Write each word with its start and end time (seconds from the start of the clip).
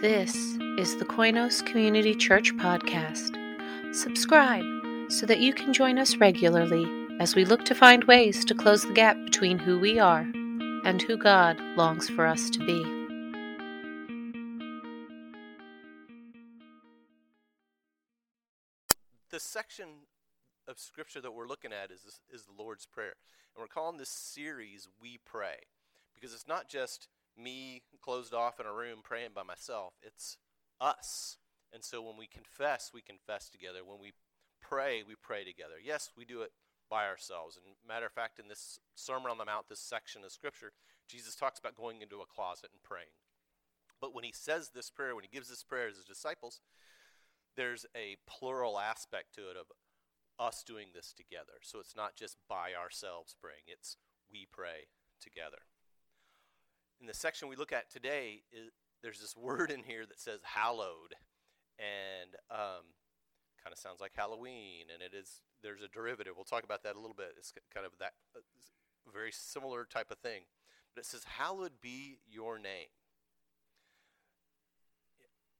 This 0.00 0.34
is 0.78 0.96
the 0.96 1.04
Koinos 1.04 1.62
Community 1.66 2.14
Church 2.14 2.54
Podcast. 2.56 3.36
Subscribe 3.94 4.64
so 5.10 5.26
that 5.26 5.40
you 5.40 5.52
can 5.52 5.74
join 5.74 5.98
us 5.98 6.16
regularly 6.16 6.86
as 7.20 7.34
we 7.34 7.44
look 7.44 7.66
to 7.66 7.74
find 7.74 8.04
ways 8.04 8.42
to 8.46 8.54
close 8.54 8.82
the 8.82 8.94
gap 8.94 9.18
between 9.26 9.58
who 9.58 9.78
we 9.78 9.98
are 9.98 10.20
and 10.86 11.02
who 11.02 11.18
God 11.18 11.60
longs 11.76 12.08
for 12.08 12.24
us 12.24 12.48
to 12.48 12.60
be. 12.60 12.82
The 19.28 19.38
section 19.38 20.06
of 20.66 20.78
scripture 20.78 21.20
that 21.20 21.34
we're 21.34 21.46
looking 21.46 21.74
at 21.74 21.90
is, 21.90 22.20
is 22.32 22.44
the 22.46 22.54
Lord's 22.58 22.86
Prayer. 22.86 23.16
And 23.54 23.60
we're 23.60 23.66
calling 23.66 23.98
this 23.98 24.08
series 24.08 24.88
We 24.98 25.18
Pray 25.26 25.56
because 26.14 26.32
it's 26.32 26.48
not 26.48 26.70
just 26.70 27.06
me 27.36 27.82
closed 28.02 28.34
off 28.34 28.60
in 28.60 28.66
a 28.66 28.72
room 28.72 29.00
praying 29.02 29.30
by 29.34 29.42
myself. 29.42 29.94
It's 30.02 30.36
us. 30.80 31.36
And 31.72 31.84
so 31.84 32.02
when 32.02 32.16
we 32.16 32.26
confess, 32.26 32.90
we 32.92 33.02
confess 33.02 33.48
together. 33.48 33.80
When 33.84 34.00
we 34.00 34.12
pray, 34.60 35.02
we 35.06 35.14
pray 35.20 35.44
together. 35.44 35.74
Yes, 35.82 36.10
we 36.16 36.24
do 36.24 36.42
it 36.42 36.52
by 36.88 37.06
ourselves. 37.06 37.56
And 37.56 37.76
matter 37.86 38.06
of 38.06 38.12
fact, 38.12 38.38
in 38.38 38.48
this 38.48 38.80
Sermon 38.94 39.30
on 39.30 39.38
the 39.38 39.44
Mount, 39.44 39.68
this 39.68 39.80
section 39.80 40.24
of 40.24 40.32
Scripture, 40.32 40.72
Jesus 41.08 41.36
talks 41.36 41.58
about 41.58 41.76
going 41.76 42.02
into 42.02 42.20
a 42.20 42.26
closet 42.26 42.70
and 42.72 42.82
praying. 42.82 43.14
But 44.00 44.14
when 44.14 44.24
he 44.24 44.32
says 44.32 44.70
this 44.74 44.90
prayer, 44.90 45.14
when 45.14 45.24
he 45.24 45.30
gives 45.30 45.48
this 45.48 45.62
prayer 45.62 45.88
to 45.88 45.94
his 45.94 46.04
disciples, 46.04 46.60
there's 47.56 47.86
a 47.96 48.16
plural 48.26 48.78
aspect 48.78 49.34
to 49.34 49.50
it 49.50 49.56
of 49.56 49.66
us 50.38 50.64
doing 50.66 50.88
this 50.94 51.12
together. 51.12 51.60
So 51.62 51.78
it's 51.80 51.96
not 51.96 52.16
just 52.16 52.36
by 52.48 52.72
ourselves 52.74 53.36
praying, 53.40 53.64
it's 53.66 53.96
we 54.32 54.46
pray 54.50 54.88
together 55.20 55.69
in 57.00 57.06
the 57.06 57.14
section 57.14 57.48
we 57.48 57.56
look 57.56 57.72
at 57.72 57.90
today, 57.90 58.42
is, 58.52 58.70
there's 59.02 59.20
this 59.20 59.36
word 59.36 59.70
in 59.70 59.82
here 59.82 60.06
that 60.06 60.20
says 60.20 60.40
hallowed, 60.42 61.14
and 61.78 62.36
um, 62.50 62.84
kind 63.62 63.72
of 63.72 63.78
sounds 63.78 64.00
like 64.00 64.12
Halloween, 64.14 64.86
and 64.92 65.02
it 65.02 65.16
is 65.16 65.42
there's 65.62 65.82
a 65.82 65.88
derivative. 65.88 66.34
We'll 66.36 66.44
talk 66.44 66.64
about 66.64 66.82
that 66.84 66.96
a 66.96 67.00
little 67.00 67.16
bit. 67.16 67.34
It's 67.38 67.52
kind 67.74 67.86
of 67.86 67.92
that 67.98 68.12
uh, 68.36 68.40
very 69.12 69.32
similar 69.32 69.84
type 69.84 70.10
of 70.10 70.18
thing, 70.18 70.42
but 70.94 71.02
it 71.02 71.06
says 71.06 71.24
hallowed 71.24 71.80
be 71.80 72.18
your 72.28 72.58
name. 72.58 72.92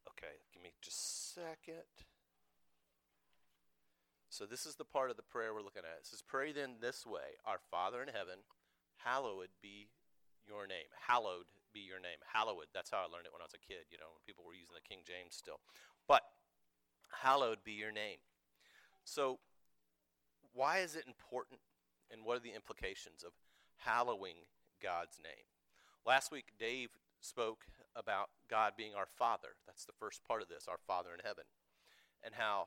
Okay, 0.08 0.36
give 0.52 0.62
me 0.62 0.72
just 0.82 0.98
a 0.98 1.40
second. 1.40 1.88
So 4.28 4.44
this 4.46 4.64
is 4.64 4.76
the 4.76 4.84
part 4.84 5.10
of 5.10 5.16
the 5.16 5.22
prayer 5.22 5.52
we're 5.52 5.62
looking 5.62 5.82
at. 5.82 6.00
It 6.00 6.06
says, 6.06 6.22
"Pray 6.22 6.52
then 6.52 6.76
this 6.80 7.06
way: 7.06 7.36
Our 7.44 7.58
Father 7.70 8.02
in 8.02 8.08
heaven, 8.08 8.40
hallowed 8.98 9.48
be 9.62 9.88
your 10.46 10.66
name. 10.66 10.88
Hallowed 10.94 11.48
be 11.72 11.80
your 11.80 12.00
name. 12.00 12.18
Hallowed. 12.26 12.66
That's 12.74 12.90
how 12.90 12.98
I 12.98 13.08
learned 13.08 13.26
it 13.26 13.32
when 13.32 13.42
I 13.42 13.48
was 13.48 13.54
a 13.54 13.62
kid, 13.62 13.86
you 13.90 13.98
know, 13.98 14.10
when 14.12 14.22
people 14.26 14.44
were 14.44 14.54
using 14.54 14.74
the 14.74 14.86
King 14.86 15.02
James 15.06 15.34
still. 15.34 15.60
But 16.08 16.22
hallowed 17.22 17.62
be 17.64 17.72
your 17.72 17.92
name. 17.92 18.18
So, 19.04 19.38
why 20.52 20.78
is 20.78 20.96
it 20.96 21.04
important 21.06 21.60
and 22.10 22.24
what 22.24 22.36
are 22.36 22.44
the 22.44 22.54
implications 22.54 23.22
of 23.24 23.32
hallowing 23.78 24.46
God's 24.82 25.18
name? 25.22 25.46
Last 26.06 26.32
week, 26.32 26.52
Dave 26.58 26.90
spoke 27.20 27.66
about 27.94 28.30
God 28.48 28.72
being 28.76 28.94
our 28.94 29.06
Father. 29.06 29.58
That's 29.66 29.84
the 29.84 29.92
first 29.98 30.24
part 30.24 30.42
of 30.42 30.48
this, 30.48 30.66
our 30.68 30.78
Father 30.86 31.10
in 31.14 31.20
heaven. 31.24 31.44
And 32.24 32.34
how 32.34 32.66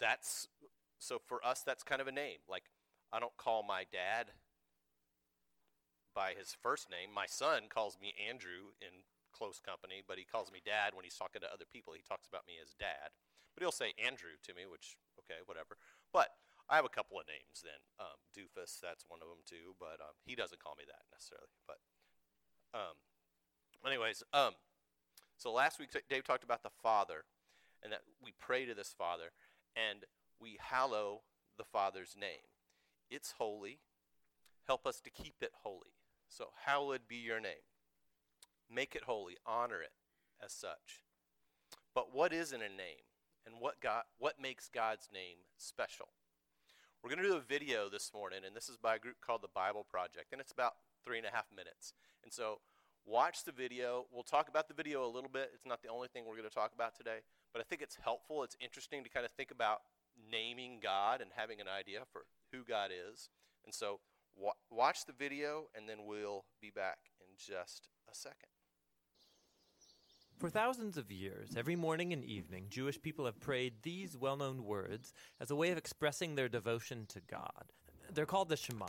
that's, 0.00 0.48
so 0.98 1.20
for 1.26 1.44
us, 1.44 1.62
that's 1.64 1.82
kind 1.82 2.00
of 2.00 2.06
a 2.06 2.12
name. 2.12 2.38
Like, 2.48 2.64
I 3.12 3.20
don't 3.20 3.36
call 3.36 3.62
my 3.62 3.84
dad 3.92 4.32
by 6.14 6.32
his 6.36 6.54
first 6.54 6.88
name. 6.90 7.10
My 7.12 7.26
son 7.26 7.72
calls 7.72 7.98
me 8.00 8.14
Andrew 8.16 8.76
in 8.80 9.04
close 9.32 9.58
company, 9.58 10.04
but 10.06 10.20
he 10.20 10.24
calls 10.28 10.52
me 10.52 10.60
dad 10.64 10.94
when 10.94 11.04
he's 11.04 11.16
talking 11.16 11.40
to 11.40 11.52
other 11.52 11.66
people. 11.66 11.96
He 11.96 12.04
talks 12.04 12.28
about 12.28 12.46
me 12.46 12.60
as 12.62 12.76
dad. 12.78 13.10
But 13.54 13.64
he'll 13.64 13.74
say 13.74 13.92
Andrew 14.00 14.36
to 14.44 14.54
me, 14.54 14.64
which, 14.64 14.96
okay, 15.20 15.40
whatever. 15.44 15.76
But 16.12 16.32
I 16.68 16.76
have 16.76 16.88
a 16.88 16.92
couple 16.92 17.20
of 17.20 17.26
names 17.28 17.60
then. 17.60 17.80
Um, 18.00 18.16
Doofus, 18.32 18.80
that's 18.80 19.04
one 19.08 19.20
of 19.20 19.28
them 19.28 19.44
too, 19.44 19.76
but 19.80 20.00
um, 20.00 20.16
he 20.24 20.34
doesn't 20.34 20.62
call 20.62 20.76
me 20.78 20.84
that 20.88 21.04
necessarily. 21.12 21.52
But, 21.68 21.80
um, 22.72 22.96
anyways, 23.84 24.22
um, 24.32 24.56
so 25.36 25.52
last 25.52 25.78
week 25.80 25.90
Dave 26.08 26.24
talked 26.24 26.44
about 26.44 26.62
the 26.62 26.72
Father 26.82 27.24
and 27.82 27.92
that 27.92 28.02
we 28.22 28.32
pray 28.38 28.64
to 28.64 28.74
this 28.74 28.94
Father 28.96 29.32
and 29.76 30.04
we 30.40 30.56
hallow 30.60 31.22
the 31.58 31.64
Father's 31.64 32.16
name. 32.18 32.46
It's 33.10 33.34
holy. 33.38 33.80
Help 34.66 34.86
us 34.86 35.00
to 35.00 35.10
keep 35.10 35.34
it 35.42 35.52
holy. 35.62 35.92
So, 36.32 36.48
hallowed 36.64 37.02
be 37.08 37.16
your 37.16 37.40
name. 37.40 37.68
Make 38.74 38.96
it 38.96 39.04
holy, 39.04 39.36
honor 39.44 39.82
it 39.82 39.92
as 40.42 40.50
such. 40.50 41.04
But 41.94 42.14
what 42.14 42.32
is 42.32 42.52
in 42.54 42.62
a 42.62 42.70
name? 42.70 43.04
And 43.44 43.56
what, 43.60 43.82
God, 43.82 44.04
what 44.18 44.40
makes 44.40 44.70
God's 44.72 45.10
name 45.12 45.44
special? 45.58 46.08
We're 47.02 47.10
going 47.10 47.22
to 47.22 47.28
do 47.28 47.36
a 47.36 47.40
video 47.40 47.90
this 47.90 48.12
morning, 48.14 48.40
and 48.46 48.56
this 48.56 48.70
is 48.70 48.78
by 48.78 48.96
a 48.96 48.98
group 48.98 49.16
called 49.20 49.42
the 49.42 49.52
Bible 49.54 49.84
Project, 49.84 50.32
and 50.32 50.40
it's 50.40 50.52
about 50.52 50.72
three 51.04 51.18
and 51.18 51.26
a 51.26 51.30
half 51.30 51.44
minutes. 51.54 51.92
And 52.24 52.32
so, 52.32 52.60
watch 53.04 53.44
the 53.44 53.52
video. 53.52 54.06
We'll 54.10 54.22
talk 54.22 54.48
about 54.48 54.68
the 54.68 54.74
video 54.74 55.04
a 55.04 55.12
little 55.12 55.30
bit. 55.30 55.50
It's 55.52 55.66
not 55.66 55.82
the 55.82 55.90
only 55.90 56.08
thing 56.08 56.24
we're 56.24 56.38
going 56.38 56.48
to 56.48 56.54
talk 56.54 56.72
about 56.74 56.96
today, 56.96 57.18
but 57.52 57.60
I 57.60 57.64
think 57.64 57.82
it's 57.82 57.98
helpful. 58.02 58.42
It's 58.42 58.56
interesting 58.58 59.04
to 59.04 59.10
kind 59.10 59.26
of 59.26 59.32
think 59.32 59.50
about 59.50 59.80
naming 60.30 60.80
God 60.82 61.20
and 61.20 61.30
having 61.36 61.60
an 61.60 61.68
idea 61.68 62.00
for 62.10 62.22
who 62.52 62.64
God 62.64 62.90
is. 62.90 63.28
And 63.66 63.74
so, 63.74 64.00
Wa- 64.36 64.52
watch 64.70 65.06
the 65.06 65.12
video, 65.12 65.68
and 65.74 65.88
then 65.88 66.06
we'll 66.06 66.44
be 66.60 66.70
back 66.70 66.98
in 67.20 67.34
just 67.36 67.88
a 68.10 68.14
second. 68.14 68.48
For 70.38 70.50
thousands 70.50 70.96
of 70.96 71.12
years, 71.12 71.50
every 71.56 71.76
morning 71.76 72.12
and 72.12 72.24
evening, 72.24 72.66
Jewish 72.68 73.00
people 73.00 73.26
have 73.26 73.38
prayed 73.38 73.74
these 73.82 74.16
well 74.16 74.36
known 74.36 74.64
words 74.64 75.12
as 75.40 75.50
a 75.50 75.56
way 75.56 75.70
of 75.70 75.78
expressing 75.78 76.34
their 76.34 76.48
devotion 76.48 77.06
to 77.10 77.20
God. 77.20 77.70
They're 78.12 78.26
called 78.26 78.48
the 78.48 78.56
Shema. 78.56 78.88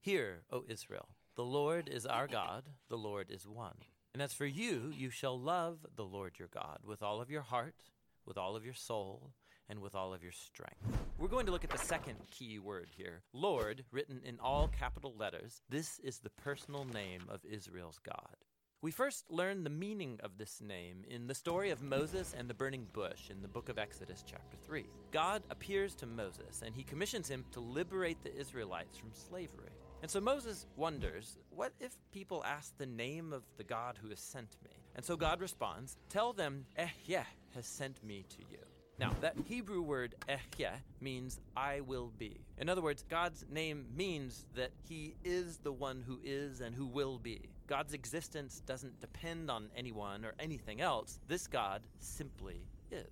Hear, 0.00 0.42
O 0.50 0.64
Israel, 0.68 1.08
the 1.34 1.44
Lord 1.44 1.88
is 1.88 2.04
our 2.04 2.26
God, 2.26 2.64
the 2.90 2.98
Lord 2.98 3.30
is 3.30 3.46
one. 3.46 3.76
And 4.12 4.22
as 4.22 4.34
for 4.34 4.44
you, 4.44 4.92
you 4.94 5.08
shall 5.08 5.38
love 5.40 5.86
the 5.96 6.04
Lord 6.04 6.38
your 6.38 6.48
God 6.48 6.80
with 6.84 7.02
all 7.02 7.22
of 7.22 7.30
your 7.30 7.42
heart, 7.42 7.84
with 8.26 8.36
all 8.36 8.54
of 8.54 8.64
your 8.64 8.74
soul, 8.74 9.32
and 9.72 9.80
with 9.80 9.94
all 9.94 10.12
of 10.12 10.22
your 10.22 10.32
strength. 10.32 10.76
We're 11.18 11.28
going 11.28 11.46
to 11.46 11.52
look 11.52 11.64
at 11.64 11.70
the 11.70 11.78
second 11.78 12.16
key 12.30 12.58
word 12.58 12.90
here 12.94 13.22
Lord, 13.32 13.84
written 13.90 14.20
in 14.22 14.38
all 14.38 14.68
capital 14.68 15.14
letters. 15.18 15.62
This 15.70 15.98
is 16.00 16.18
the 16.18 16.28
personal 16.28 16.84
name 16.84 17.22
of 17.30 17.40
Israel's 17.50 17.98
God. 17.98 18.36
We 18.82 18.90
first 18.90 19.24
learn 19.30 19.64
the 19.64 19.70
meaning 19.70 20.18
of 20.22 20.36
this 20.36 20.60
name 20.60 21.04
in 21.08 21.26
the 21.26 21.34
story 21.34 21.70
of 21.70 21.82
Moses 21.82 22.34
and 22.36 22.50
the 22.50 22.54
burning 22.54 22.86
bush 22.92 23.30
in 23.30 23.40
the 23.40 23.48
book 23.48 23.70
of 23.70 23.78
Exodus, 23.78 24.22
chapter 24.26 24.58
3. 24.62 24.84
God 25.10 25.42
appears 25.50 25.94
to 25.94 26.06
Moses 26.06 26.62
and 26.66 26.74
he 26.74 26.82
commissions 26.82 27.28
him 27.28 27.44
to 27.52 27.60
liberate 27.60 28.22
the 28.22 28.36
Israelites 28.36 28.98
from 28.98 29.12
slavery. 29.14 29.70
And 30.02 30.10
so 30.10 30.20
Moses 30.20 30.66
wonders, 30.76 31.38
what 31.48 31.72
if 31.80 31.96
people 32.12 32.44
ask 32.44 32.76
the 32.76 32.86
name 32.86 33.32
of 33.32 33.44
the 33.56 33.64
God 33.64 33.98
who 34.02 34.10
has 34.10 34.20
sent 34.20 34.54
me? 34.62 34.72
And 34.96 35.04
so 35.04 35.16
God 35.16 35.40
responds, 35.40 35.96
Tell 36.10 36.34
them, 36.34 36.66
Ehyeh 36.78 37.24
has 37.54 37.66
sent 37.66 38.04
me 38.04 38.26
to 38.28 38.38
you. 38.50 38.58
Now, 38.98 39.12
that 39.20 39.34
Hebrew 39.46 39.82
word 39.82 40.14
ehyeh 40.28 40.74
means 41.00 41.40
I 41.56 41.80
will 41.80 42.12
be. 42.18 42.40
In 42.58 42.68
other 42.68 42.82
words, 42.82 43.04
God's 43.08 43.44
name 43.50 43.86
means 43.96 44.44
that 44.54 44.70
He 44.88 45.16
is 45.24 45.58
the 45.58 45.72
one 45.72 46.04
who 46.06 46.20
is 46.22 46.60
and 46.60 46.74
who 46.74 46.86
will 46.86 47.18
be. 47.18 47.48
God's 47.66 47.94
existence 47.94 48.62
doesn't 48.66 49.00
depend 49.00 49.50
on 49.50 49.70
anyone 49.76 50.24
or 50.24 50.34
anything 50.38 50.80
else. 50.80 51.18
This 51.26 51.46
God 51.46 51.82
simply 51.98 52.60
is. 52.90 53.06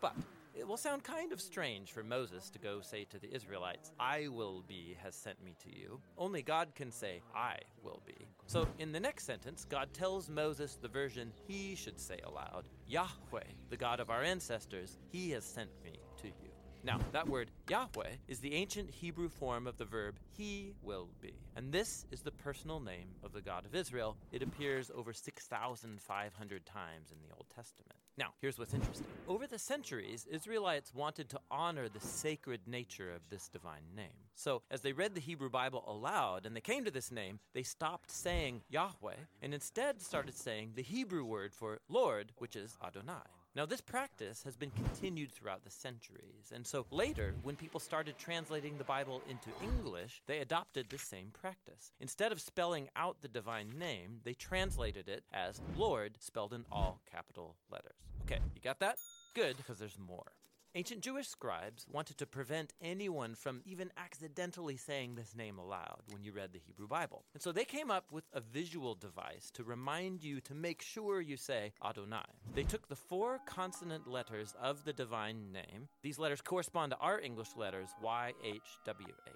But 0.00 0.16
it 0.54 0.66
will 0.66 0.76
sound 0.76 1.02
kind 1.02 1.32
of 1.32 1.40
strange 1.40 1.92
for 1.92 2.02
Moses 2.02 2.50
to 2.50 2.58
go 2.58 2.80
say 2.82 3.04
to 3.04 3.18
the 3.18 3.32
Israelites, 3.34 3.90
I 3.98 4.28
will 4.28 4.62
be 4.66 4.96
has 5.02 5.14
sent 5.14 5.42
me 5.42 5.54
to 5.64 5.74
you. 5.74 6.00
Only 6.18 6.42
God 6.42 6.74
can 6.74 6.90
say, 6.90 7.22
I 7.34 7.58
will 7.82 8.02
be. 8.04 8.26
So 8.46 8.68
in 8.78 8.92
the 8.92 9.00
next 9.00 9.24
sentence, 9.24 9.66
God 9.68 9.92
tells 9.94 10.28
Moses 10.28 10.78
the 10.80 10.88
version 10.88 11.32
he 11.48 11.74
should 11.74 11.98
say 11.98 12.18
aloud 12.24 12.68
Yahweh, 12.86 13.44
the 13.70 13.76
God 13.76 14.00
of 14.00 14.10
our 14.10 14.22
ancestors, 14.22 14.98
he 15.10 15.30
has 15.30 15.44
sent 15.44 15.70
me 15.82 15.98
to 16.20 16.28
you. 16.28 16.51
Now, 16.84 16.98
that 17.12 17.28
word 17.28 17.52
Yahweh 17.68 18.16
is 18.26 18.40
the 18.40 18.54
ancient 18.54 18.90
Hebrew 18.90 19.28
form 19.28 19.68
of 19.68 19.76
the 19.76 19.84
verb 19.84 20.16
he 20.36 20.74
will 20.82 21.08
be. 21.20 21.34
And 21.54 21.70
this 21.70 22.06
is 22.10 22.22
the 22.22 22.32
personal 22.32 22.80
name 22.80 23.06
of 23.22 23.32
the 23.32 23.40
God 23.40 23.64
of 23.64 23.74
Israel. 23.74 24.16
It 24.32 24.42
appears 24.42 24.90
over 24.92 25.12
6,500 25.12 26.66
times 26.66 27.12
in 27.12 27.18
the 27.20 27.34
Old 27.36 27.46
Testament. 27.54 27.92
Now, 28.18 28.34
here's 28.40 28.58
what's 28.58 28.74
interesting. 28.74 29.06
Over 29.28 29.46
the 29.46 29.60
centuries, 29.60 30.26
Israelites 30.28 30.92
wanted 30.92 31.28
to 31.30 31.40
honor 31.52 31.88
the 31.88 32.00
sacred 32.00 32.60
nature 32.66 33.12
of 33.12 33.30
this 33.30 33.48
divine 33.48 33.94
name. 33.94 34.26
So, 34.34 34.62
as 34.70 34.80
they 34.80 34.92
read 34.92 35.14
the 35.14 35.20
Hebrew 35.20 35.50
Bible 35.50 35.84
aloud 35.86 36.46
and 36.46 36.54
they 36.54 36.60
came 36.60 36.84
to 36.84 36.90
this 36.90 37.12
name, 37.12 37.38
they 37.54 37.62
stopped 37.62 38.10
saying 38.10 38.62
Yahweh 38.68 39.16
and 39.40 39.54
instead 39.54 40.02
started 40.02 40.34
saying 40.34 40.72
the 40.74 40.82
Hebrew 40.82 41.24
word 41.24 41.54
for 41.54 41.78
Lord, 41.88 42.32
which 42.38 42.56
is 42.56 42.76
Adonai. 42.84 43.22
Now, 43.54 43.66
this 43.66 43.82
practice 43.82 44.42
has 44.44 44.56
been 44.56 44.70
continued 44.70 45.30
throughout 45.30 45.62
the 45.62 45.70
centuries, 45.70 46.52
and 46.54 46.66
so 46.66 46.86
later, 46.90 47.34
when 47.42 47.54
people 47.54 47.80
started 47.80 48.16
translating 48.16 48.78
the 48.78 48.84
Bible 48.84 49.20
into 49.28 49.50
English, 49.62 50.22
they 50.26 50.38
adopted 50.38 50.86
the 50.88 50.96
same 50.96 51.28
practice. 51.38 51.92
Instead 52.00 52.32
of 52.32 52.40
spelling 52.40 52.88
out 52.96 53.20
the 53.20 53.28
divine 53.28 53.68
name, 53.78 54.20
they 54.24 54.32
translated 54.32 55.06
it 55.06 55.24
as 55.34 55.60
Lord, 55.76 56.16
spelled 56.18 56.54
in 56.54 56.64
all 56.72 57.02
capital 57.10 57.56
letters. 57.70 57.98
Okay, 58.22 58.38
you 58.54 58.62
got 58.62 58.80
that? 58.80 58.96
Good, 59.34 59.58
because 59.58 59.78
there's 59.78 59.98
more. 59.98 60.32
Ancient 60.74 61.02
Jewish 61.02 61.28
scribes 61.28 61.86
wanted 61.92 62.16
to 62.16 62.26
prevent 62.26 62.72
anyone 62.80 63.34
from 63.34 63.60
even 63.66 63.90
accidentally 63.98 64.78
saying 64.78 65.14
this 65.14 65.34
name 65.36 65.58
aloud 65.58 66.00
when 66.10 66.24
you 66.24 66.32
read 66.32 66.54
the 66.54 66.62
Hebrew 66.66 66.88
Bible. 66.88 67.24
And 67.34 67.42
so 67.42 67.52
they 67.52 67.66
came 67.66 67.90
up 67.90 68.10
with 68.10 68.24
a 68.32 68.40
visual 68.40 68.94
device 68.94 69.50
to 69.52 69.64
remind 69.64 70.22
you 70.22 70.40
to 70.40 70.54
make 70.54 70.80
sure 70.80 71.20
you 71.20 71.36
say 71.36 71.74
Adonai. 71.84 72.24
They 72.54 72.62
took 72.62 72.88
the 72.88 72.96
four 72.96 73.40
consonant 73.44 74.06
letters 74.06 74.54
of 74.58 74.86
the 74.86 74.94
divine 74.94 75.52
name. 75.52 75.88
These 76.02 76.18
letters 76.18 76.40
correspond 76.40 76.92
to 76.92 76.98
our 77.00 77.20
English 77.20 77.54
letters 77.54 77.90
Y, 78.00 78.32
H, 78.42 78.62
W, 78.86 79.08
H. 79.26 79.34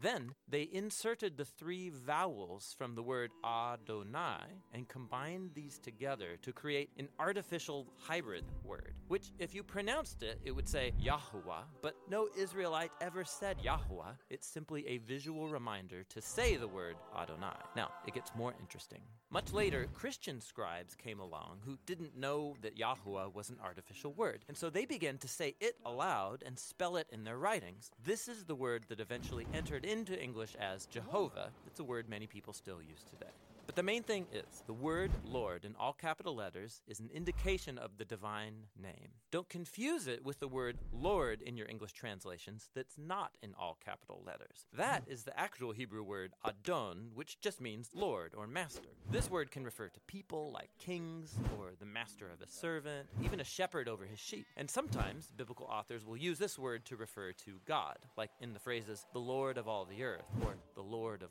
Then 0.00 0.34
they 0.48 0.68
inserted 0.70 1.36
the 1.36 1.44
three 1.44 1.88
vowels 1.88 2.74
from 2.76 2.94
the 2.94 3.02
word 3.02 3.30
Adonai 3.44 4.44
and 4.74 4.88
combined 4.88 5.50
these 5.54 5.78
together 5.78 6.36
to 6.42 6.52
create 6.52 6.90
an 6.98 7.08
artificial 7.18 7.86
hybrid 7.98 8.44
word, 8.62 8.94
which, 9.08 9.32
if 9.38 9.54
you 9.54 9.62
pronounced 9.62 10.22
it, 10.22 10.38
it 10.44 10.50
would 10.50 10.68
say 10.68 10.92
Yahuwah, 11.02 11.64
but 11.80 11.96
no 12.10 12.28
Israelite 12.36 12.92
ever 13.00 13.24
said 13.24 13.56
Yahuwah. 13.64 14.16
It's 14.28 14.46
simply 14.46 14.86
a 14.86 14.98
visual 14.98 15.48
reminder 15.48 16.04
to 16.10 16.20
say 16.20 16.56
the 16.56 16.68
word 16.68 16.96
Adonai. 17.18 17.56
Now, 17.74 17.90
it 18.06 18.14
gets 18.14 18.32
more 18.34 18.54
interesting. 18.60 19.00
Much 19.30 19.52
later, 19.52 19.86
Christian 19.94 20.40
scribes 20.40 20.94
came 20.94 21.20
along 21.20 21.58
who 21.64 21.78
didn't 21.86 22.16
know 22.16 22.54
that 22.62 22.78
Yahuwah 22.78 23.34
was 23.34 23.48
an 23.50 23.58
artificial 23.64 24.12
word, 24.12 24.44
and 24.46 24.56
so 24.56 24.68
they 24.68 24.84
began 24.84 25.18
to 25.18 25.28
say 25.28 25.56
it 25.60 25.76
aloud 25.84 26.42
and 26.46 26.58
spell 26.58 26.96
it 26.96 27.08
in 27.10 27.24
their 27.24 27.38
writings. 27.38 27.90
This 28.04 28.28
is 28.28 28.44
the 28.44 28.54
word 28.54 28.84
that 28.88 29.00
eventually 29.00 29.46
entered 29.52 29.85
into 29.86 30.20
English 30.20 30.56
as 30.60 30.86
Jehovah. 30.86 31.50
It's 31.66 31.80
a 31.80 31.84
word 31.84 32.08
many 32.08 32.26
people 32.26 32.52
still 32.52 32.82
use 32.82 33.04
today. 33.08 33.32
But 33.76 33.82
the 33.82 33.92
main 33.92 34.04
thing 34.04 34.26
is 34.32 34.62
the 34.66 34.72
word 34.72 35.10
Lord 35.22 35.66
in 35.66 35.74
all 35.78 35.92
capital 35.92 36.34
letters 36.34 36.80
is 36.88 36.98
an 36.98 37.10
indication 37.12 37.76
of 37.76 37.98
the 37.98 38.06
divine 38.06 38.54
name. 38.82 39.10
Don't 39.30 39.50
confuse 39.50 40.06
it 40.06 40.24
with 40.24 40.40
the 40.40 40.48
word 40.48 40.78
Lord 40.94 41.42
in 41.42 41.58
your 41.58 41.68
English 41.68 41.92
translations 41.92 42.70
that's 42.74 42.96
not 42.96 43.32
in 43.42 43.52
all 43.60 43.76
capital 43.84 44.22
letters. 44.26 44.64
That 44.72 45.02
is 45.06 45.24
the 45.24 45.38
actual 45.38 45.72
Hebrew 45.72 46.02
word 46.02 46.32
Adon, 46.42 47.10
which 47.12 47.38
just 47.42 47.60
means 47.60 47.90
Lord 47.92 48.32
or 48.34 48.46
master. 48.46 48.88
This 49.10 49.30
word 49.30 49.50
can 49.50 49.62
refer 49.62 49.88
to 49.88 50.00
people 50.06 50.52
like 50.54 50.70
kings 50.78 51.34
or 51.58 51.72
the 51.78 51.84
master 51.84 52.30
of 52.30 52.40
a 52.40 52.48
servant, 52.48 53.08
even 53.22 53.40
a 53.40 53.44
shepherd 53.44 53.88
over 53.88 54.06
his 54.06 54.18
sheep. 54.18 54.46
And 54.56 54.70
sometimes 54.70 55.30
biblical 55.36 55.66
authors 55.66 56.06
will 56.06 56.16
use 56.16 56.38
this 56.38 56.58
word 56.58 56.86
to 56.86 56.96
refer 56.96 57.32
to 57.44 57.60
God, 57.66 57.98
like 58.16 58.30
in 58.40 58.54
the 58.54 58.58
phrases 58.58 59.04
the 59.12 59.18
Lord 59.18 59.58
of 59.58 59.68
all 59.68 59.84
the 59.84 60.02
earth 60.02 60.24
or 60.42 60.54
the 60.74 60.82
Lord 60.82 61.22
of. 61.22 61.28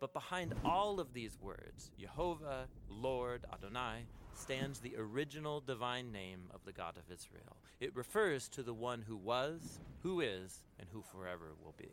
But 0.00 0.12
behind 0.12 0.54
all 0.64 1.00
of 1.00 1.12
these 1.12 1.36
words, 1.40 1.90
Jehovah, 1.98 2.68
Lord, 2.88 3.44
Adonai, 3.52 4.06
stands 4.34 4.78
the 4.78 4.94
original 4.96 5.60
divine 5.60 6.12
name 6.12 6.42
of 6.54 6.64
the 6.64 6.72
God 6.72 6.96
of 6.96 7.12
Israel. 7.12 7.56
It 7.80 7.96
refers 7.96 8.48
to 8.50 8.62
the 8.62 8.74
one 8.74 9.02
who 9.08 9.16
was, 9.16 9.80
who 10.02 10.20
is, 10.20 10.62
and 10.78 10.88
who 10.92 11.02
forever 11.02 11.52
will 11.60 11.74
be. 11.76 11.90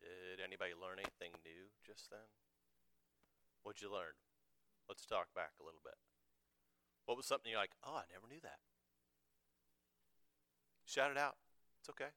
Did 0.00 0.40
anybody 0.42 0.72
learn 0.72 0.98
anything 0.98 1.36
new 1.44 1.68
just 1.86 2.08
then? 2.08 2.24
What'd 3.62 3.82
you 3.82 3.92
learn? 3.92 4.16
Let's 4.88 5.04
talk 5.04 5.34
back 5.34 5.52
a 5.60 5.64
little 5.64 5.82
bit. 5.84 6.09
What 7.10 7.16
was 7.16 7.26
something 7.26 7.50
you're 7.50 7.58
like, 7.58 7.74
oh, 7.82 7.96
I 7.96 8.06
never 8.14 8.30
knew 8.30 8.38
that? 8.44 8.62
Shout 10.86 11.10
it 11.10 11.18
out. 11.18 11.34
It's 11.80 11.90
okay. 11.90 12.14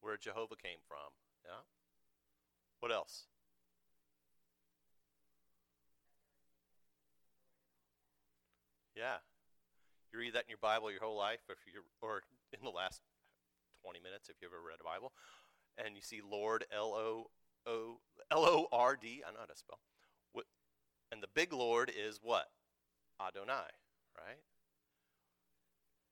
Where 0.00 0.16
Jehovah 0.16 0.56
came 0.56 0.80
from. 0.88 1.12
Yeah. 1.44 1.60
What 2.80 2.92
else? 2.92 3.26
Yeah. 8.96 9.20
You 10.10 10.18
read 10.18 10.32
that 10.32 10.44
in 10.44 10.48
your 10.48 10.56
Bible 10.62 10.90
your 10.90 11.02
whole 11.02 11.18
life, 11.18 11.40
if 11.50 11.58
you 11.66 11.82
or 12.00 12.22
in 12.54 12.64
the 12.64 12.70
last 12.70 13.02
20 13.84 14.00
minutes, 14.00 14.30
if 14.30 14.36
you 14.40 14.48
ever 14.48 14.66
read 14.66 14.80
a 14.80 14.84
Bible, 14.84 15.12
and 15.76 15.94
you 15.94 16.00
see 16.00 16.22
Lord 16.24 16.64
L 16.74 16.94
O 16.94 17.26
O 17.66 17.98
L 18.30 18.46
O 18.46 18.66
R 18.72 18.96
D. 18.96 19.22
I 19.28 19.30
know 19.30 19.40
how 19.40 19.44
to 19.44 19.54
spell. 19.54 19.80
And 21.10 21.22
the 21.22 21.28
big 21.34 21.52
Lord 21.52 21.90
is 21.90 22.20
what? 22.22 22.50
Adonai, 23.20 23.70
right? 24.16 24.38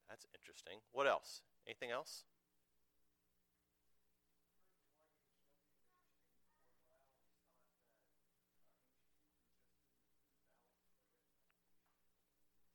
That's 0.08 0.26
interesting. 0.34 0.78
What 0.92 1.06
else? 1.06 1.42
Anything 1.66 1.90
else? 1.90 2.24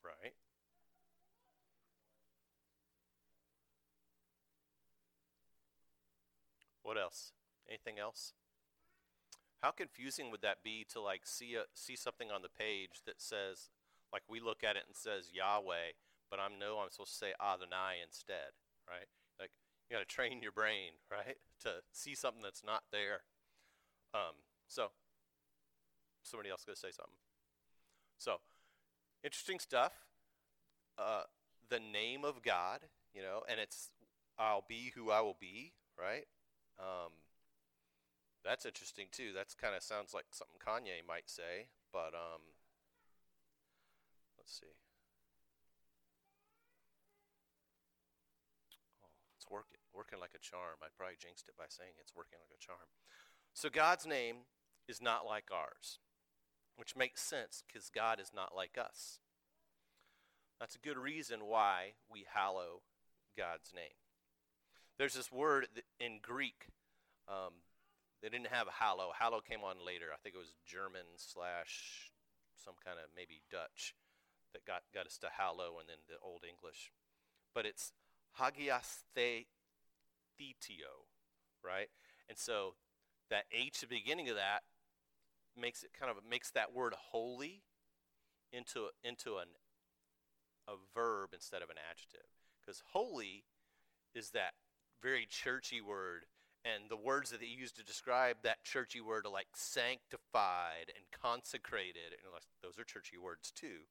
Right. 0.03 0.33
What 6.83 6.97
else? 6.97 7.31
Anything 7.67 7.97
else? 7.99 8.33
How 9.61 9.71
confusing 9.71 10.31
would 10.31 10.41
that 10.41 10.63
be 10.63 10.85
to 10.91 10.99
like 10.99 11.21
see 11.25 11.55
a 11.55 11.63
see 11.73 11.95
something 11.95 12.31
on 12.31 12.41
the 12.41 12.49
page 12.49 13.03
that 13.05 13.21
says 13.21 13.69
like 14.11 14.23
we 14.27 14.39
look 14.39 14.63
at 14.63 14.75
it 14.75 14.83
and 14.87 14.95
says 14.95 15.29
Yahweh, 15.33 15.93
but 16.29 16.39
I 16.39 16.47
know 16.47 16.79
I'm 16.79 16.89
supposed 16.89 17.13
to 17.13 17.17
say 17.17 17.33
Adonai 17.39 18.01
instead, 18.03 18.57
right? 18.89 19.07
Like 19.39 19.51
you 19.89 19.95
got 19.95 20.07
to 20.07 20.13
train 20.13 20.41
your 20.41 20.51
brain, 20.51 20.97
right, 21.11 21.37
to 21.61 21.83
see 21.91 22.15
something 22.15 22.41
that's 22.43 22.63
not 22.63 22.83
there. 22.91 23.21
Um, 24.13 24.35
so 24.67 24.89
somebody 26.23 26.49
else 26.49 26.63
to 26.65 26.75
say 26.75 26.91
something. 26.91 27.21
So 28.17 28.37
interesting 29.23 29.59
stuff. 29.59 29.93
Uh, 30.97 31.23
the 31.69 31.79
name 31.79 32.25
of 32.25 32.43
God, 32.43 32.81
you 33.13 33.21
know, 33.21 33.43
and 33.47 33.59
it's 33.59 33.89
I'll 34.37 34.65
be 34.67 34.91
who 34.95 35.11
I 35.11 35.21
will 35.21 35.37
be, 35.39 35.73
right? 35.97 36.25
Um, 36.79 37.11
that's 38.43 38.65
interesting 38.65 39.07
too. 39.11 39.31
That's 39.35 39.53
kind 39.53 39.75
of 39.75 39.83
sounds 39.83 40.13
like 40.13 40.25
something 40.31 40.57
Kanye 40.57 41.05
might 41.07 41.29
say, 41.29 41.69
but 41.93 42.13
um, 42.17 42.41
let's 44.37 44.51
see. 44.51 44.73
Oh, 49.03 49.13
it's 49.37 49.45
working, 49.49 49.81
working 49.93 50.19
like 50.19 50.33
a 50.35 50.41
charm. 50.41 50.81
I 50.81 50.87
probably 50.97 51.15
jinxed 51.19 51.47
it 51.47 51.57
by 51.57 51.69
saying 51.69 51.91
it's 51.99 52.15
working 52.15 52.39
like 52.41 52.55
a 52.55 52.59
charm. 52.59 52.89
So 53.53 53.69
God's 53.69 54.05
name 54.07 54.47
is 54.87 55.01
not 55.01 55.25
like 55.25 55.49
ours, 55.51 55.99
which 56.77 56.95
makes 56.95 57.21
sense 57.21 57.63
because 57.67 57.89
God 57.89 58.19
is 58.19 58.31
not 58.33 58.55
like 58.55 58.77
us. 58.79 59.19
That's 60.59 60.75
a 60.75 60.79
good 60.79 60.97
reason 60.97 61.45
why 61.45 61.93
we 62.09 62.25
hallow 62.33 62.81
God's 63.37 63.73
name. 63.73 63.97
There's 64.97 65.15
this 65.15 65.31
word 65.31 65.67
in 65.99 66.19
Greek. 66.21 66.67
Um, 67.27 67.53
they 68.21 68.29
didn't 68.29 68.53
have 68.53 68.67
hallow. 68.69 69.11
Hallow 69.17 69.41
came 69.41 69.61
on 69.61 69.83
later. 69.85 70.07
I 70.13 70.17
think 70.21 70.35
it 70.35 70.39
was 70.39 70.53
German 70.65 71.17
slash 71.17 72.11
some 72.55 72.75
kind 72.83 72.97
of 72.97 73.09
maybe 73.15 73.41
Dutch 73.49 73.95
that 74.53 74.65
got, 74.65 74.83
got 74.93 75.07
us 75.07 75.17
to 75.19 75.27
hallow 75.35 75.79
and 75.79 75.89
then 75.89 75.97
the 76.07 76.21
Old 76.21 76.43
English. 76.47 76.91
But 77.53 77.65
it's 77.65 77.93
hagiastheitio, 78.39 79.45
right? 81.63 81.89
And 82.29 82.37
so 82.37 82.75
that 83.29 83.45
H 83.51 83.83
at 83.83 83.89
the 83.89 83.95
beginning 83.95 84.29
of 84.29 84.35
that 84.35 84.61
makes 85.59 85.83
it 85.83 85.91
kind 85.97 86.11
of 86.11 86.17
makes 86.29 86.51
that 86.51 86.73
word 86.73 86.93
holy 87.11 87.63
into 88.53 88.87
into 89.03 89.37
an 89.37 89.47
a 90.67 90.73
verb 90.93 91.31
instead 91.33 91.61
of 91.61 91.69
an 91.69 91.77
adjective. 91.89 92.27
Because 92.59 92.83
holy 92.93 93.43
is 94.13 94.31
that 94.31 94.53
very 95.01 95.25
churchy 95.25 95.81
word 95.81 96.25
and 96.63 96.89
the 96.89 96.97
words 96.97 97.31
that 97.31 97.39
they 97.39 97.47
use 97.47 97.71
to 97.73 97.83
describe 97.83 98.37
that 98.43 98.63
churchy 98.63 99.01
word 99.01 99.25
are 99.25 99.31
like 99.31 99.47
sanctified 99.55 100.93
and 100.95 101.05
consecrated 101.11 102.13
and 102.13 102.31
those 102.61 102.77
are 102.77 102.83
churchy 102.83 103.17
words 103.17 103.51
too. 103.51 103.87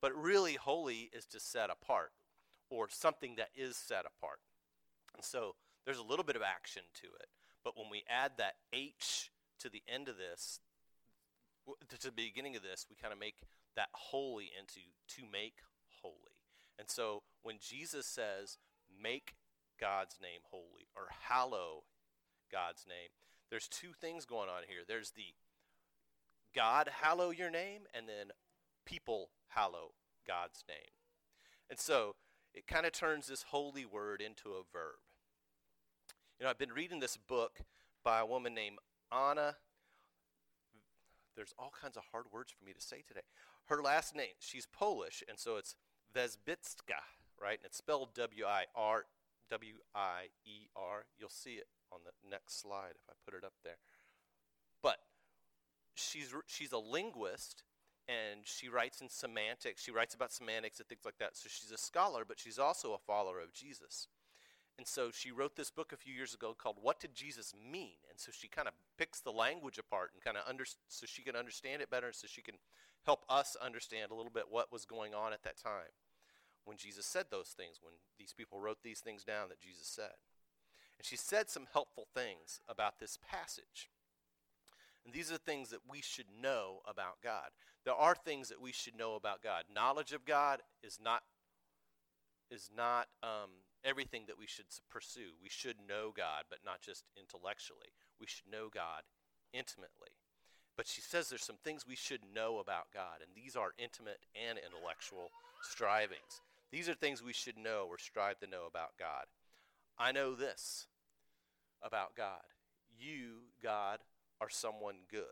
But 0.00 0.16
really 0.16 0.54
holy 0.54 1.10
is 1.12 1.26
to 1.26 1.40
set 1.40 1.70
apart 1.70 2.12
or 2.68 2.88
something 2.88 3.36
that 3.36 3.50
is 3.54 3.76
set 3.76 4.06
apart. 4.06 4.40
And 5.14 5.24
so 5.24 5.54
there's 5.84 5.98
a 5.98 6.04
little 6.04 6.24
bit 6.24 6.36
of 6.36 6.42
action 6.42 6.82
to 7.02 7.06
it. 7.06 7.28
But 7.64 7.76
when 7.76 7.90
we 7.90 8.04
add 8.08 8.32
that 8.38 8.54
h 8.72 9.30
to 9.60 9.68
the 9.68 9.82
end 9.88 10.08
of 10.08 10.16
this 10.16 10.60
to 11.88 12.02
the 12.02 12.12
beginning 12.12 12.56
of 12.56 12.62
this 12.62 12.86
we 12.88 12.96
kind 12.96 13.12
of 13.12 13.20
make 13.20 13.36
that 13.76 13.88
holy 13.92 14.50
into 14.58 14.80
to 15.06 15.22
make 15.30 15.58
holy. 16.02 16.16
And 16.78 16.88
so 16.88 17.22
when 17.42 17.56
jesus 17.60 18.06
says 18.06 18.58
make 19.02 19.34
God's 19.80 20.16
name 20.20 20.40
holy 20.50 20.88
or 20.96 21.08
hallow 21.28 21.84
God's 22.50 22.84
name. 22.88 23.10
There's 23.50 23.68
two 23.68 23.92
things 24.00 24.24
going 24.24 24.48
on 24.48 24.62
here. 24.68 24.80
There's 24.86 25.10
the 25.10 25.34
God 26.54 26.90
hallow 27.02 27.30
your 27.30 27.50
name, 27.50 27.82
and 27.94 28.08
then 28.08 28.32
people 28.84 29.30
hallow 29.48 29.92
God's 30.26 30.64
name. 30.68 30.94
And 31.68 31.78
so 31.78 32.16
it 32.54 32.66
kind 32.66 32.86
of 32.86 32.92
turns 32.92 33.28
this 33.28 33.44
holy 33.50 33.84
word 33.84 34.20
into 34.20 34.50
a 34.50 34.62
verb. 34.72 34.98
You 36.38 36.44
know, 36.44 36.50
I've 36.50 36.58
been 36.58 36.72
reading 36.72 37.00
this 37.00 37.16
book 37.16 37.60
by 38.02 38.20
a 38.20 38.26
woman 38.26 38.54
named 38.54 38.78
Anna. 39.12 39.56
There's 41.36 41.54
all 41.58 41.72
kinds 41.80 41.96
of 41.96 42.04
hard 42.12 42.26
words 42.32 42.52
for 42.52 42.64
me 42.64 42.72
to 42.72 42.80
say 42.80 43.02
today. 43.06 43.20
Her 43.66 43.82
last 43.82 44.16
name, 44.16 44.34
she's 44.38 44.66
Polish, 44.66 45.22
and 45.28 45.38
so 45.38 45.56
it's 45.56 45.76
Wierzbicka, 46.14 47.02
right? 47.40 47.58
And 47.58 47.66
it's 47.66 47.78
spelled 47.78 48.14
W 48.14 48.44
I 48.44 48.64
R 48.74 49.04
W 49.50 49.74
I 49.94 50.26
E 50.44 50.68
R. 50.74 51.04
You'll 51.18 51.28
see 51.28 51.54
it 51.54 51.66
on 51.92 52.00
the 52.04 52.12
next 52.28 52.60
slide 52.60 52.94
if 52.94 53.08
I 53.08 53.14
put 53.24 53.36
it 53.36 53.44
up 53.44 53.54
there. 53.64 53.78
But 54.82 54.98
she's 55.94 56.32
she's 56.46 56.72
a 56.72 56.78
linguist 56.78 57.62
and 58.08 58.40
she 58.44 58.68
writes 58.68 59.00
in 59.00 59.08
semantics. 59.08 59.82
She 59.82 59.90
writes 59.90 60.14
about 60.14 60.32
semantics 60.32 60.80
and 60.80 60.88
things 60.88 61.04
like 61.04 61.18
that. 61.18 61.36
So 61.36 61.48
she's 61.48 61.70
a 61.70 61.78
scholar, 61.78 62.24
but 62.26 62.38
she's 62.38 62.58
also 62.58 62.92
a 62.92 62.98
follower 62.98 63.40
of 63.40 63.52
Jesus. 63.52 64.08
And 64.78 64.86
so 64.86 65.10
she 65.12 65.30
wrote 65.30 65.56
this 65.56 65.70
book 65.70 65.92
a 65.92 65.96
few 65.96 66.14
years 66.14 66.32
ago 66.32 66.56
called 66.56 66.78
What 66.80 67.00
Did 67.00 67.14
Jesus 67.14 67.54
Mean? 67.54 68.00
And 68.08 68.18
so 68.18 68.32
she 68.32 68.48
kind 68.48 68.66
of 68.66 68.74
picks 68.96 69.20
the 69.20 69.30
language 69.30 69.78
apart 69.78 70.10
and 70.14 70.22
kind 70.22 70.36
of 70.36 70.44
under 70.48 70.64
so 70.64 71.06
she 71.06 71.22
can 71.22 71.36
understand 71.36 71.82
it 71.82 71.90
better 71.90 72.12
so 72.12 72.26
she 72.26 72.42
can 72.42 72.54
help 73.04 73.24
us 73.28 73.56
understand 73.62 74.10
a 74.10 74.14
little 74.14 74.32
bit 74.32 74.44
what 74.48 74.72
was 74.72 74.84
going 74.84 75.14
on 75.14 75.32
at 75.32 75.42
that 75.42 75.60
time 75.62 75.92
when 76.64 76.76
Jesus 76.76 77.06
said 77.06 77.26
those 77.30 77.48
things, 77.48 77.78
when 77.82 77.94
these 78.18 78.32
people 78.32 78.58
wrote 78.58 78.82
these 78.82 79.00
things 79.00 79.24
down 79.24 79.48
that 79.48 79.60
Jesus 79.60 79.86
said. 79.86 80.14
And 81.00 81.06
she 81.06 81.16
said 81.16 81.48
some 81.48 81.66
helpful 81.72 82.06
things 82.14 82.60
about 82.68 83.00
this 83.00 83.18
passage. 83.26 83.88
And 85.02 85.14
these 85.14 85.32
are 85.32 85.38
things 85.38 85.70
that 85.70 85.88
we 85.90 86.02
should 86.02 86.26
know 86.42 86.80
about 86.86 87.22
God. 87.24 87.56
There 87.86 87.94
are 87.94 88.14
things 88.14 88.50
that 88.50 88.60
we 88.60 88.70
should 88.70 88.94
know 88.94 89.14
about 89.14 89.42
God. 89.42 89.64
Knowledge 89.74 90.12
of 90.12 90.26
God 90.26 90.60
is 90.82 90.98
not 91.02 91.22
is 92.50 92.68
not 92.76 93.06
um, 93.22 93.48
everything 93.82 94.24
that 94.26 94.38
we 94.38 94.46
should 94.46 94.66
pursue. 94.90 95.32
We 95.42 95.48
should 95.48 95.76
know 95.88 96.12
God, 96.14 96.44
but 96.50 96.58
not 96.66 96.82
just 96.82 97.04
intellectually. 97.18 97.94
We 98.20 98.26
should 98.26 98.52
know 98.52 98.68
God 98.68 99.00
intimately. 99.54 100.12
But 100.76 100.86
she 100.86 101.00
says 101.00 101.30
there's 101.30 101.44
some 101.44 101.64
things 101.64 101.86
we 101.88 101.96
should 101.96 102.20
know 102.34 102.58
about 102.58 102.92
God, 102.92 103.24
and 103.24 103.30
these 103.34 103.56
are 103.56 103.72
intimate 103.78 104.20
and 104.36 104.58
intellectual 104.58 105.30
strivings. 105.62 106.42
These 106.70 106.90
are 106.90 106.94
things 106.94 107.22
we 107.22 107.32
should 107.32 107.56
know 107.56 107.86
or 107.88 107.96
strive 107.96 108.38
to 108.40 108.46
know 108.46 108.66
about 108.68 108.98
God. 108.98 109.24
I 110.00 110.12
know 110.12 110.34
this 110.34 110.86
about 111.82 112.16
God. 112.16 112.40
You, 112.98 113.42
God, 113.62 113.98
are 114.40 114.48
someone 114.48 114.96
good. 115.10 115.24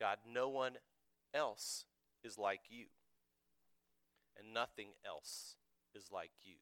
God, 0.00 0.18
no 0.28 0.48
one 0.48 0.72
else 1.32 1.84
is 2.24 2.36
like 2.36 2.62
you, 2.68 2.86
and 4.36 4.52
nothing 4.52 4.88
else 5.06 5.54
is 5.94 6.06
like 6.12 6.32
you. 6.42 6.56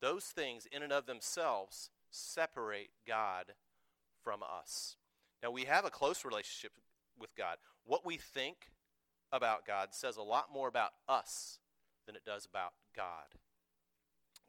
Those 0.00 0.24
things, 0.26 0.68
in 0.70 0.84
and 0.84 0.92
of 0.92 1.06
themselves, 1.06 1.90
separate 2.08 2.90
God 3.06 3.46
from 4.22 4.40
us. 4.42 4.96
Now, 5.42 5.50
we 5.50 5.64
have 5.64 5.84
a 5.84 5.90
close 5.90 6.24
relationship 6.24 6.72
with 7.18 7.34
God. 7.34 7.56
What 7.84 8.06
we 8.06 8.16
think 8.16 8.70
about 9.32 9.66
God 9.66 9.88
says 9.90 10.16
a 10.16 10.22
lot 10.22 10.52
more 10.52 10.68
about 10.68 10.90
us 11.08 11.58
than 12.06 12.14
it 12.14 12.24
does 12.24 12.46
about 12.46 12.72
God. 12.94 13.34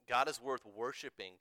God 0.08 0.30
is 0.30 0.42
worth 0.42 0.66
worshiping 0.66 1.34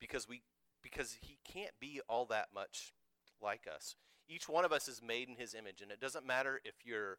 because 0.00 0.28
we 0.28 0.42
because 0.82 1.16
he 1.22 1.38
can't 1.50 1.72
be 1.80 2.00
all 2.08 2.26
that 2.26 2.48
much 2.54 2.92
like 3.40 3.62
us. 3.72 3.96
Each 4.28 4.48
one 4.48 4.64
of 4.64 4.72
us 4.72 4.86
is 4.86 5.00
made 5.02 5.28
in 5.28 5.36
his 5.36 5.54
image 5.54 5.80
and 5.80 5.90
it 5.90 6.00
doesn't 6.00 6.26
matter 6.26 6.60
if 6.64 6.74
you're 6.84 7.18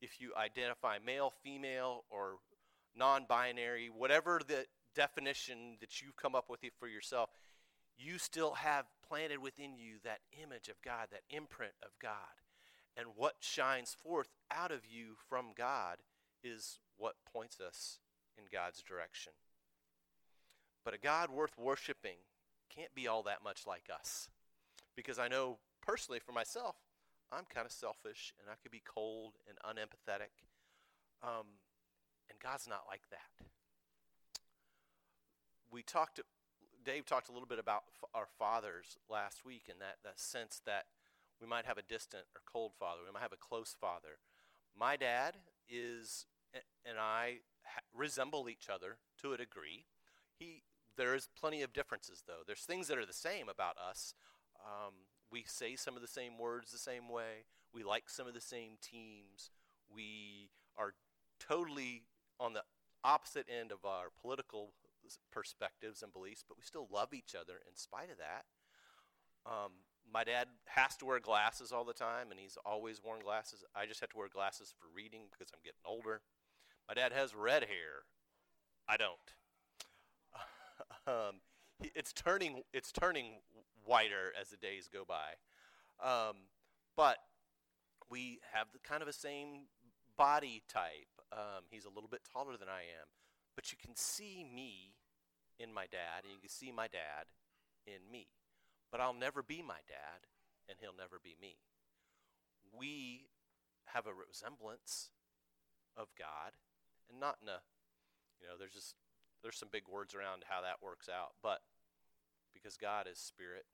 if 0.00 0.20
you 0.20 0.32
identify 0.36 0.98
male, 1.04 1.32
female 1.42 2.04
or 2.10 2.36
non-binary, 2.96 3.88
whatever 3.88 4.40
the 4.46 4.66
definition 4.94 5.76
that 5.80 6.00
you've 6.00 6.16
come 6.16 6.34
up 6.34 6.48
with 6.48 6.60
for 6.78 6.88
yourself, 6.88 7.30
you 7.96 8.18
still 8.18 8.54
have 8.54 8.86
planted 9.08 9.38
within 9.38 9.76
you 9.76 9.96
that 10.04 10.20
image 10.42 10.68
of 10.68 10.80
God, 10.82 11.08
that 11.10 11.22
imprint 11.30 11.72
of 11.82 11.90
God. 12.00 12.42
And 12.96 13.08
what 13.16 13.36
shines 13.40 13.96
forth 14.02 14.28
out 14.52 14.70
of 14.70 14.82
you 14.86 15.16
from 15.28 15.46
God 15.56 15.98
is 16.42 16.78
what 16.96 17.14
points 17.32 17.60
us 17.60 17.98
in 18.36 18.44
God's 18.52 18.82
direction. 18.82 19.32
But 20.84 20.94
a 20.94 20.98
God 20.98 21.30
worth 21.30 21.56
worshiping 21.58 22.18
can't 22.74 22.94
be 22.94 23.08
all 23.08 23.22
that 23.22 23.42
much 23.42 23.66
like 23.66 23.88
us. 23.94 24.28
Because 24.96 25.18
I 25.18 25.28
know 25.28 25.58
personally 25.82 26.20
for 26.20 26.32
myself, 26.32 26.76
I'm 27.32 27.44
kind 27.52 27.66
of 27.66 27.72
selfish 27.72 28.34
and 28.38 28.48
I 28.50 28.54
could 28.62 28.70
be 28.70 28.82
cold 28.84 29.34
and 29.48 29.58
unempathetic. 29.64 30.44
Um, 31.22 31.46
and 32.28 32.38
God's 32.38 32.68
not 32.68 32.82
like 32.88 33.08
that. 33.10 33.46
We 35.70 35.82
talked, 35.82 36.20
Dave 36.84 37.06
talked 37.06 37.28
a 37.28 37.32
little 37.32 37.48
bit 37.48 37.58
about 37.58 37.84
our 38.14 38.26
fathers 38.38 38.96
last 39.10 39.44
week 39.44 39.64
and 39.68 39.80
that, 39.80 39.96
that 40.04 40.20
sense 40.20 40.60
that 40.66 40.84
we 41.40 41.46
might 41.48 41.66
have 41.66 41.78
a 41.78 41.82
distant 41.82 42.24
or 42.34 42.42
cold 42.46 42.72
father, 42.78 43.00
we 43.04 43.12
might 43.12 43.22
have 43.22 43.32
a 43.32 43.36
close 43.36 43.74
father. 43.80 44.18
My 44.78 44.96
dad 44.96 45.34
is, 45.68 46.26
and 46.84 46.98
I 46.98 47.38
resemble 47.94 48.48
each 48.48 48.68
other 48.72 48.98
to 49.22 49.32
a 49.32 49.36
degree. 49.36 49.86
He, 50.38 50.62
there 50.96 51.14
is 51.14 51.28
plenty 51.38 51.62
of 51.62 51.72
differences, 51.72 52.22
though. 52.26 52.42
There's 52.46 52.64
things 52.64 52.88
that 52.88 52.98
are 52.98 53.06
the 53.06 53.12
same 53.12 53.48
about 53.48 53.76
us. 53.78 54.14
Um, 54.64 54.94
we 55.30 55.44
say 55.46 55.76
some 55.76 55.96
of 55.96 56.02
the 56.02 56.08
same 56.08 56.38
words 56.38 56.70
the 56.70 56.78
same 56.78 57.08
way. 57.08 57.46
We 57.72 57.82
like 57.82 58.08
some 58.08 58.26
of 58.26 58.34
the 58.34 58.40
same 58.40 58.72
teams. 58.80 59.50
We 59.92 60.50
are 60.76 60.94
totally 61.40 62.02
on 62.38 62.52
the 62.52 62.62
opposite 63.02 63.46
end 63.48 63.72
of 63.72 63.84
our 63.84 64.06
political 64.20 64.72
perspectives 65.30 66.02
and 66.02 66.12
beliefs, 66.12 66.44
but 66.46 66.56
we 66.56 66.62
still 66.62 66.88
love 66.90 67.12
each 67.12 67.34
other 67.38 67.54
in 67.68 67.76
spite 67.76 68.10
of 68.10 68.18
that. 68.18 68.44
Um, 69.46 69.72
my 70.10 70.24
dad 70.24 70.48
has 70.66 70.96
to 70.98 71.04
wear 71.04 71.20
glasses 71.20 71.72
all 71.72 71.84
the 71.84 71.92
time, 71.92 72.30
and 72.30 72.38
he's 72.38 72.56
always 72.64 73.02
worn 73.02 73.20
glasses. 73.20 73.64
I 73.74 73.86
just 73.86 74.00
have 74.00 74.10
to 74.10 74.18
wear 74.18 74.28
glasses 74.28 74.72
for 74.78 74.86
reading 74.94 75.22
because 75.30 75.52
I'm 75.52 75.60
getting 75.64 75.84
older. 75.84 76.22
My 76.88 76.94
dad 76.94 77.12
has 77.12 77.34
red 77.34 77.64
hair. 77.64 78.04
I 78.88 78.96
don't. 78.96 79.18
Um, 81.06 81.40
it's 81.94 82.12
turning 82.12 82.62
it's 82.72 82.92
turning 82.92 83.40
whiter 83.84 84.32
as 84.40 84.48
the 84.48 84.56
days 84.56 84.88
go 84.92 85.04
by, 85.06 85.36
um, 86.02 86.36
but 86.96 87.18
we 88.10 88.40
have 88.52 88.68
the 88.72 88.78
kind 88.78 89.02
of 89.02 89.08
a 89.08 89.12
same 89.12 89.66
body 90.16 90.62
type. 90.68 91.08
Um, 91.32 91.64
he's 91.70 91.84
a 91.84 91.88
little 91.88 92.08
bit 92.08 92.20
taller 92.32 92.56
than 92.56 92.68
I 92.68 92.82
am, 92.82 93.08
but 93.56 93.72
you 93.72 93.78
can 93.82 93.96
see 93.96 94.44
me 94.44 94.94
in 95.58 95.72
my 95.72 95.86
dad, 95.90 96.24
and 96.24 96.32
you 96.32 96.40
can 96.40 96.50
see 96.50 96.72
my 96.72 96.86
dad 96.86 97.26
in 97.86 98.10
me. 98.10 98.28
But 98.90 99.00
I'll 99.00 99.14
never 99.14 99.42
be 99.42 99.62
my 99.62 99.82
dad, 99.88 100.26
and 100.68 100.78
he'll 100.80 100.96
never 100.96 101.18
be 101.22 101.36
me. 101.40 101.56
We 102.76 103.26
have 103.86 104.06
a 104.06 104.14
resemblance 104.14 105.10
of 105.96 106.08
God, 106.18 106.54
and 107.10 107.20
not 107.20 107.38
in 107.42 107.48
a, 107.48 107.62
you 108.40 108.48
know, 108.48 108.54
there's 108.58 108.74
just 108.74 108.94
there's 109.44 109.60
some 109.60 109.68
big 109.68 109.84
words 109.84 110.16
around 110.16 110.48
how 110.48 110.64
that 110.64 110.80
works 110.80 111.04
out, 111.04 111.36
but 111.44 111.60
because 112.56 112.80
God 112.80 113.04
is 113.04 113.20
spirit, 113.20 113.68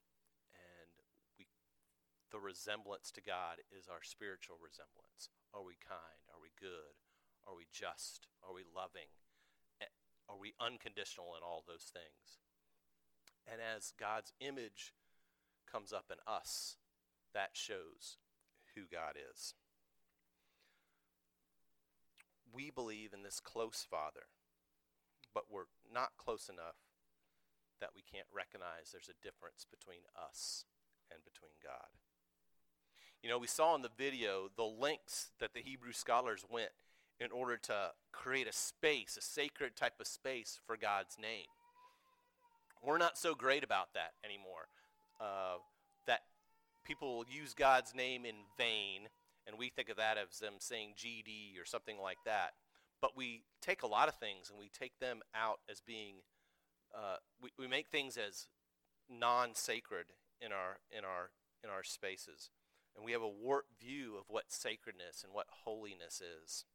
and 0.51 0.91
we, 1.39 1.47
the 2.27 2.43
resemblance 2.43 3.07
to 3.15 3.23
God 3.23 3.63
is 3.71 3.87
our 3.87 4.03
spiritual 4.03 4.59
resemblance. 4.59 5.31
Are 5.55 5.63
we 5.63 5.79
kind? 5.79 6.27
Are 6.27 6.43
we 6.43 6.51
good? 6.59 6.99
Are 7.47 7.55
we 7.55 7.71
just? 7.71 8.27
Are 8.43 8.51
we 8.51 8.67
loving? 8.67 9.07
Are 10.27 10.39
we 10.39 10.53
unconditional 10.59 11.35
in 11.39 11.43
all 11.43 11.63
those 11.63 11.91
things? 11.91 12.39
And 13.47 13.59
as 13.59 13.91
God's 13.99 14.31
image 14.39 14.93
comes 15.69 15.91
up 15.91 16.11
in 16.11 16.19
us, 16.27 16.77
that 17.33 17.51
shows 17.55 18.19
who 18.75 18.83
God 18.91 19.15
is 19.15 19.55
we 22.53 22.69
believe 22.69 23.13
in 23.13 23.23
this 23.23 23.39
close 23.39 23.85
Father, 23.89 24.27
but 25.33 25.45
we're 25.49 25.69
not 25.93 26.17
close 26.17 26.49
enough 26.49 26.75
that 27.79 27.91
we 27.95 28.01
can't 28.01 28.27
recognize 28.33 28.91
there's 28.91 29.09
a 29.09 29.23
difference 29.23 29.65
between 29.69 30.05
us 30.15 30.65
and 31.11 31.23
between 31.23 31.51
God. 31.63 31.89
You 33.23 33.29
know, 33.29 33.37
we 33.37 33.47
saw 33.47 33.75
in 33.75 33.81
the 33.81 33.89
video 33.97 34.49
the 34.55 34.63
lengths 34.63 35.31
that 35.39 35.53
the 35.53 35.61
Hebrew 35.61 35.93
scholars 35.93 36.45
went 36.49 36.71
in 37.19 37.31
order 37.31 37.57
to 37.57 37.91
create 38.11 38.47
a 38.47 38.53
space, 38.53 39.17
a 39.17 39.21
sacred 39.21 39.75
type 39.75 39.99
of 39.99 40.07
space 40.07 40.59
for 40.65 40.75
God's 40.75 41.17
name. 41.21 41.45
We're 42.83 42.97
not 42.97 43.17
so 43.17 43.35
great 43.35 43.63
about 43.63 43.93
that 43.93 44.13
anymore. 44.25 44.67
Uh, 45.19 45.57
that 46.07 46.21
people 46.83 47.23
use 47.29 47.53
God's 47.53 47.93
name 47.93 48.25
in 48.25 48.35
vain 48.57 49.07
and 49.47 49.57
we 49.57 49.69
think 49.69 49.89
of 49.89 49.97
that 49.97 50.17
as 50.17 50.39
them 50.39 50.53
saying 50.59 50.93
GD 50.97 51.61
or 51.61 51.65
something 51.65 51.97
like 51.99 52.17
that. 52.25 52.53
But 53.01 53.17
we 53.17 53.43
take 53.61 53.83
a 53.83 53.87
lot 53.87 54.07
of 54.07 54.15
things 54.15 54.49
and 54.49 54.59
we 54.59 54.69
take 54.69 54.99
them 54.99 55.21
out 55.35 55.59
as 55.69 55.81
being 55.81 56.15
uh, 56.93 57.17
we, 57.41 57.49
we 57.57 57.67
make 57.67 57.87
things 57.87 58.17
as 58.17 58.47
non-sacred 59.09 60.07
in 60.41 60.51
our 60.51 60.79
in 60.95 61.03
our 61.03 61.31
in 61.63 61.69
our 61.69 61.83
spaces, 61.83 62.49
and 62.95 63.05
we 63.05 63.11
have 63.11 63.21
a 63.21 63.29
warped 63.29 63.79
view 63.79 64.15
of 64.17 64.25
what 64.27 64.51
sacredness 64.51 65.23
and 65.23 65.33
what 65.33 65.47
holiness 65.63 66.21
is. 66.21 66.65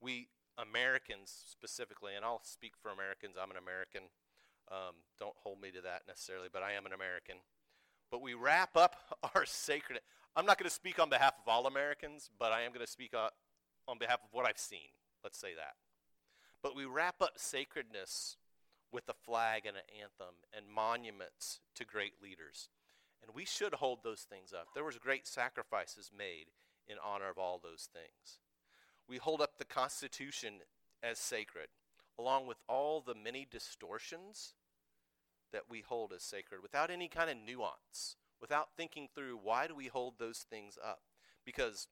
We 0.00 0.28
Americans 0.58 1.32
specifically, 1.50 2.14
and 2.14 2.24
I'll 2.24 2.42
speak 2.44 2.74
for 2.80 2.90
Americans. 2.90 3.36
I'm 3.40 3.50
an 3.50 3.56
American. 3.56 4.02
Um, 4.70 5.02
don't 5.18 5.34
hold 5.42 5.60
me 5.60 5.70
to 5.72 5.80
that 5.80 6.02
necessarily, 6.06 6.48
but 6.52 6.62
I 6.62 6.72
am 6.72 6.86
an 6.86 6.92
American. 6.92 7.36
But 8.10 8.22
we 8.22 8.34
wrap 8.34 8.76
up 8.76 8.96
our 9.34 9.44
sacred. 9.46 10.00
I'm 10.36 10.46
not 10.46 10.58
going 10.58 10.68
to 10.68 10.74
speak 10.74 11.00
on 11.00 11.10
behalf 11.10 11.34
of 11.42 11.48
all 11.48 11.66
Americans, 11.66 12.30
but 12.38 12.52
I 12.52 12.62
am 12.62 12.72
going 12.72 12.84
to 12.84 12.90
speak 12.90 13.14
on, 13.14 13.30
on 13.88 13.98
behalf 13.98 14.20
of 14.22 14.28
what 14.32 14.46
I've 14.46 14.58
seen. 14.58 14.90
Let's 15.22 15.38
say 15.38 15.54
that. 15.54 15.74
But 16.62 16.76
we 16.76 16.84
wrap 16.84 17.22
up 17.22 17.32
sacredness 17.36 18.36
with 18.92 19.08
a 19.08 19.14
flag 19.14 19.66
and 19.66 19.76
an 19.76 19.82
anthem 20.00 20.34
and 20.56 20.66
monuments 20.68 21.60
to 21.76 21.84
great 21.84 22.14
leaders. 22.22 22.68
And 23.22 23.34
we 23.34 23.44
should 23.44 23.74
hold 23.74 24.02
those 24.02 24.22
things 24.22 24.52
up. 24.52 24.68
There 24.74 24.84
was 24.84 24.98
great 24.98 25.26
sacrifices 25.26 26.10
made 26.16 26.46
in 26.88 26.96
honor 27.04 27.30
of 27.30 27.38
all 27.38 27.60
those 27.62 27.88
things. 27.92 28.40
We 29.08 29.18
hold 29.18 29.40
up 29.40 29.58
the 29.58 29.64
Constitution 29.64 30.54
as 31.02 31.18
sacred, 31.18 31.68
along 32.18 32.46
with 32.46 32.58
all 32.68 33.00
the 33.00 33.14
many 33.14 33.46
distortions 33.50 34.54
that 35.52 35.64
we 35.68 35.80
hold 35.80 36.12
as 36.12 36.22
sacred, 36.22 36.62
without 36.62 36.90
any 36.90 37.08
kind 37.08 37.30
of 37.30 37.36
nuance, 37.36 38.16
without 38.40 38.68
thinking 38.76 39.08
through 39.14 39.38
why 39.42 39.66
do 39.66 39.74
we 39.74 39.88
hold 39.88 40.14
those 40.18 40.38
things 40.38 40.78
up? 40.82 41.00
Because 41.44 41.88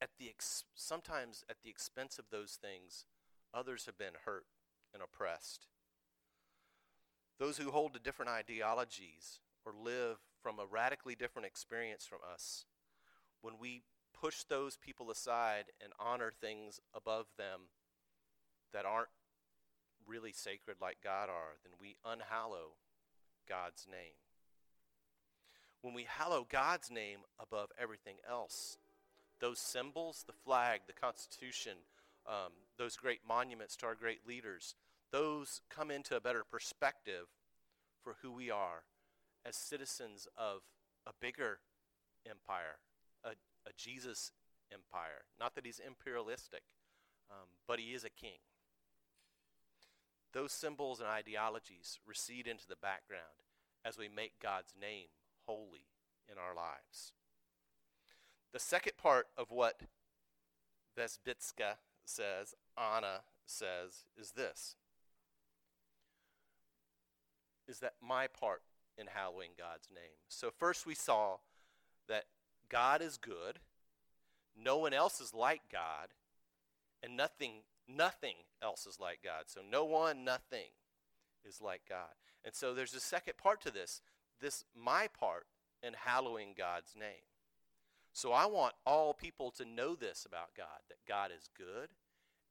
at 0.00 0.10
the 0.18 0.28
ex- 0.28 0.64
sometimes 0.74 1.44
at 1.48 1.56
the 1.62 1.70
expense 1.70 2.18
of 2.18 2.26
those 2.30 2.58
things, 2.60 3.06
others 3.52 3.86
have 3.86 3.98
been 3.98 4.14
hurt 4.24 4.46
and 4.92 5.02
oppressed. 5.02 5.66
Those 7.38 7.58
who 7.58 7.70
hold 7.70 7.94
to 7.94 8.00
different 8.00 8.30
ideologies 8.30 9.40
or 9.64 9.72
live 9.72 10.18
from 10.42 10.58
a 10.58 10.66
radically 10.66 11.14
different 11.14 11.46
experience 11.46 12.06
from 12.06 12.18
us, 12.32 12.64
when 13.40 13.54
we 13.58 13.82
push 14.18 14.44
those 14.44 14.76
people 14.76 15.10
aside 15.10 15.66
and 15.82 15.92
honor 15.98 16.32
things 16.40 16.80
above 16.94 17.26
them 17.36 17.60
that 18.72 18.86
aren't 18.86 19.08
really 20.06 20.32
sacred 20.32 20.76
like 20.80 20.98
God 21.02 21.28
are, 21.28 21.56
then 21.62 21.72
we 21.80 21.96
unhallow 22.04 22.76
God's 23.48 23.86
name. 23.90 24.14
When 25.82 25.94
we 25.94 26.06
hallow 26.08 26.46
God's 26.48 26.90
name 26.90 27.20
above 27.38 27.70
everything 27.78 28.16
else, 28.28 28.78
those 29.44 29.58
symbols, 29.58 30.24
the 30.26 30.32
flag, 30.32 30.80
the 30.86 30.94
Constitution, 30.94 31.76
um, 32.26 32.52
those 32.78 32.96
great 32.96 33.20
monuments 33.28 33.76
to 33.76 33.84
our 33.84 33.94
great 33.94 34.26
leaders, 34.26 34.74
those 35.12 35.60
come 35.68 35.90
into 35.90 36.16
a 36.16 36.20
better 36.20 36.44
perspective 36.50 37.26
for 38.02 38.16
who 38.22 38.32
we 38.32 38.50
are 38.50 38.84
as 39.44 39.54
citizens 39.54 40.26
of 40.38 40.62
a 41.06 41.10
bigger 41.20 41.58
empire, 42.26 42.78
a, 43.22 43.32
a 43.68 43.72
Jesus 43.76 44.32
empire. 44.72 45.26
Not 45.38 45.54
that 45.56 45.66
he's 45.66 45.78
imperialistic, 45.86 46.62
um, 47.30 47.48
but 47.68 47.78
he 47.78 47.92
is 47.92 48.02
a 48.02 48.08
king. 48.08 48.40
Those 50.32 50.52
symbols 50.52 51.00
and 51.00 51.08
ideologies 51.10 51.98
recede 52.06 52.46
into 52.46 52.66
the 52.66 52.76
background 52.76 53.44
as 53.84 53.98
we 53.98 54.08
make 54.08 54.40
God's 54.42 54.72
name 54.80 55.08
holy 55.46 55.84
in 56.32 56.38
our 56.38 56.54
lives. 56.54 57.12
The 58.54 58.60
second 58.60 58.92
part 58.96 59.26
of 59.36 59.50
what 59.50 59.80
Wierzbicka 60.96 61.74
says, 62.04 62.54
Anna 62.78 63.22
says, 63.46 64.04
is 64.16 64.30
this 64.30 64.76
is 67.66 67.80
that 67.80 67.94
my 68.00 68.28
part 68.28 68.62
in 68.96 69.06
hallowing 69.06 69.50
God's 69.58 69.88
name. 69.92 70.20
So 70.28 70.50
first 70.56 70.86
we 70.86 70.94
saw 70.94 71.38
that 72.08 72.26
God 72.68 73.02
is 73.02 73.16
good, 73.16 73.58
no 74.56 74.76
one 74.76 74.92
else 74.92 75.20
is 75.20 75.34
like 75.34 75.62
God, 75.72 76.10
and 77.02 77.16
nothing 77.16 77.62
nothing 77.88 78.36
else 78.62 78.86
is 78.86 79.00
like 79.00 79.18
God. 79.24 79.44
So 79.46 79.62
no 79.68 79.84
one, 79.84 80.24
nothing 80.24 80.70
is 81.44 81.60
like 81.60 81.82
God. 81.88 82.14
And 82.44 82.54
so 82.54 82.72
there's 82.72 82.94
a 82.94 83.00
second 83.00 83.36
part 83.36 83.60
to 83.62 83.72
this, 83.72 84.00
this 84.40 84.64
my 84.80 85.08
part 85.08 85.46
in 85.82 85.94
hallowing 85.94 86.54
God's 86.56 86.94
name. 86.96 87.33
So 88.14 88.30
I 88.30 88.46
want 88.46 88.74
all 88.86 89.12
people 89.12 89.50
to 89.58 89.64
know 89.64 89.96
this 89.96 90.24
about 90.24 90.54
God, 90.56 90.86
that 90.88 91.04
God 91.06 91.30
is 91.36 91.48
good 91.58 91.88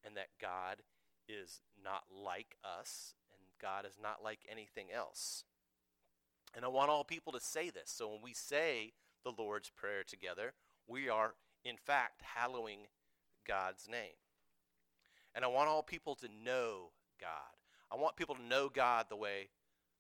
and 0.06 0.18
that 0.18 0.28
God 0.40 0.84
is 1.30 1.62
not 1.82 2.04
like 2.14 2.58
us 2.66 3.16
and 3.32 3.48
God 3.62 3.86
is 3.86 3.98
not 4.02 4.22
like 4.22 4.40
anything 4.52 4.88
else. 4.94 5.46
And 6.54 6.66
I 6.66 6.68
want 6.68 6.90
all 6.90 7.06
people 7.06 7.32
to 7.32 7.40
say 7.40 7.70
this. 7.70 7.86
So 7.96 8.10
when 8.10 8.20
we 8.22 8.34
say 8.34 8.92
the 9.24 9.32
Lord's 9.38 9.70
Prayer 9.70 10.04
together, 10.06 10.54
we 10.86 11.08
are, 11.08 11.36
in 11.64 11.78
fact, 11.78 12.22
hallowing 12.36 12.88
God's 13.48 13.88
name. 13.90 14.20
And 15.34 15.46
I 15.46 15.48
want 15.48 15.70
all 15.70 15.82
people 15.82 16.16
to 16.16 16.28
know 16.44 16.92
God. 17.22 17.30
I 17.90 17.96
want 17.96 18.18
people 18.18 18.36
to 18.36 18.44
know 18.44 18.68
God 18.68 19.06
the 19.10 19.16
way 19.16 19.48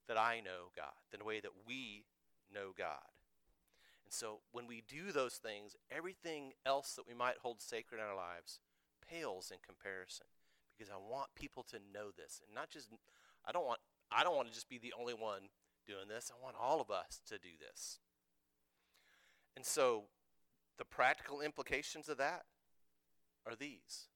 that 0.09 0.17
I 0.17 0.41
know 0.43 0.71
God, 0.75 0.91
the 1.17 1.23
way 1.23 1.39
that 1.39 1.51
we 1.65 2.03
know 2.53 2.73
God. 2.77 3.12
So 4.13 4.41
when 4.51 4.67
we 4.67 4.83
do 4.87 5.11
those 5.11 5.35
things, 5.35 5.75
everything 5.89 6.51
else 6.67 6.93
that 6.93 7.07
we 7.07 7.15
might 7.15 7.39
hold 7.41 7.61
sacred 7.61 7.97
in 7.97 8.03
our 8.03 8.15
lives 8.15 8.59
pales 9.09 9.51
in 9.51 9.57
comparison 9.65 10.27
because 10.77 10.91
I 10.91 10.97
want 10.97 11.35
people 11.35 11.63
to 11.63 11.77
know 11.93 12.11
this 12.15 12.39
and 12.45 12.53
not 12.53 12.69
just 12.69 12.89
I 13.43 13.51
don't 13.51 13.65
want 13.65 13.79
I 14.11 14.23
don't 14.23 14.35
want 14.35 14.47
to 14.47 14.53
just 14.53 14.69
be 14.69 14.77
the 14.77 14.93
only 14.97 15.15
one 15.15 15.49
doing 15.87 16.07
this. 16.07 16.31
I 16.31 16.41
want 16.41 16.55
all 16.61 16.79
of 16.79 16.91
us 16.91 17.21
to 17.27 17.39
do 17.39 17.49
this. 17.59 17.99
And 19.57 19.65
so 19.65 20.03
the 20.77 20.85
practical 20.85 21.41
implications 21.41 22.07
of 22.07 22.17
that 22.19 22.43
are 23.47 23.55
these. 23.55 24.07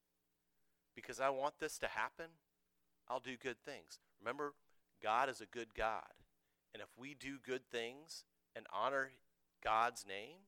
Because 0.94 1.20
I 1.20 1.30
want 1.30 1.54
this 1.58 1.76
to 1.78 1.88
happen, 1.88 2.26
I'll 3.08 3.20
do 3.20 3.36
good 3.36 3.58
things. 3.64 3.98
Remember, 4.20 4.54
God 5.02 5.28
is 5.28 5.40
a 5.40 5.46
good 5.46 5.74
God. 5.74 6.14
And 6.72 6.82
if 6.82 6.88
we 6.96 7.14
do 7.14 7.38
good 7.44 7.62
things 7.70 8.24
and 8.54 8.66
honor 8.72 9.10
God's 9.62 10.04
name, 10.06 10.46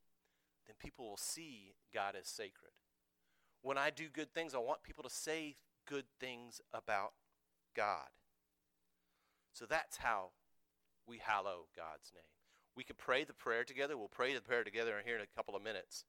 then 0.66 0.76
people 0.78 1.08
will 1.08 1.16
see 1.16 1.74
God 1.92 2.14
as 2.18 2.28
sacred. 2.28 2.72
When 3.62 3.76
I 3.76 3.90
do 3.90 4.04
good 4.12 4.32
things, 4.32 4.54
I 4.54 4.58
want 4.58 4.82
people 4.82 5.04
to 5.04 5.10
say 5.10 5.56
good 5.86 6.04
things 6.18 6.60
about 6.72 7.12
God. 7.74 8.08
So 9.52 9.66
that's 9.66 9.98
how 9.98 10.30
we 11.06 11.18
hallow 11.18 11.66
God's 11.76 12.12
name. 12.14 12.22
We 12.76 12.84
can 12.84 12.96
pray 12.96 13.24
the 13.24 13.34
prayer 13.34 13.64
together. 13.64 13.96
We'll 13.98 14.08
pray 14.08 14.32
the 14.34 14.40
prayer 14.40 14.64
together 14.64 14.94
here 15.04 15.16
in 15.16 15.22
a 15.22 15.36
couple 15.36 15.56
of 15.56 15.62
minutes. 15.62 16.04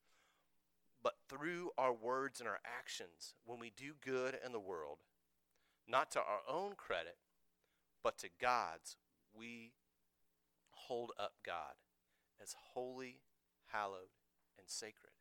But 1.04 1.16
through 1.28 1.72
our 1.78 1.92
words 1.92 2.40
and 2.40 2.48
our 2.48 2.60
actions, 2.64 3.34
when 3.46 3.60
we 3.60 3.72
do 3.76 3.94
good 4.06 4.38
in 4.46 4.52
the 4.52 4.60
world, 4.60 5.00
not 5.88 6.12
to 6.12 6.20
our 6.20 6.42
own 6.48 6.76
credit, 6.78 7.18
but 8.04 8.20
to 8.20 8.30
God's, 8.40 8.96
we 9.34 9.74
hold 10.72 11.12
up 11.20 11.34
God 11.44 11.74
as 12.42 12.56
holy, 12.74 13.20
hallowed, 13.72 14.12
and 14.58 14.68
sacred. 14.68 15.14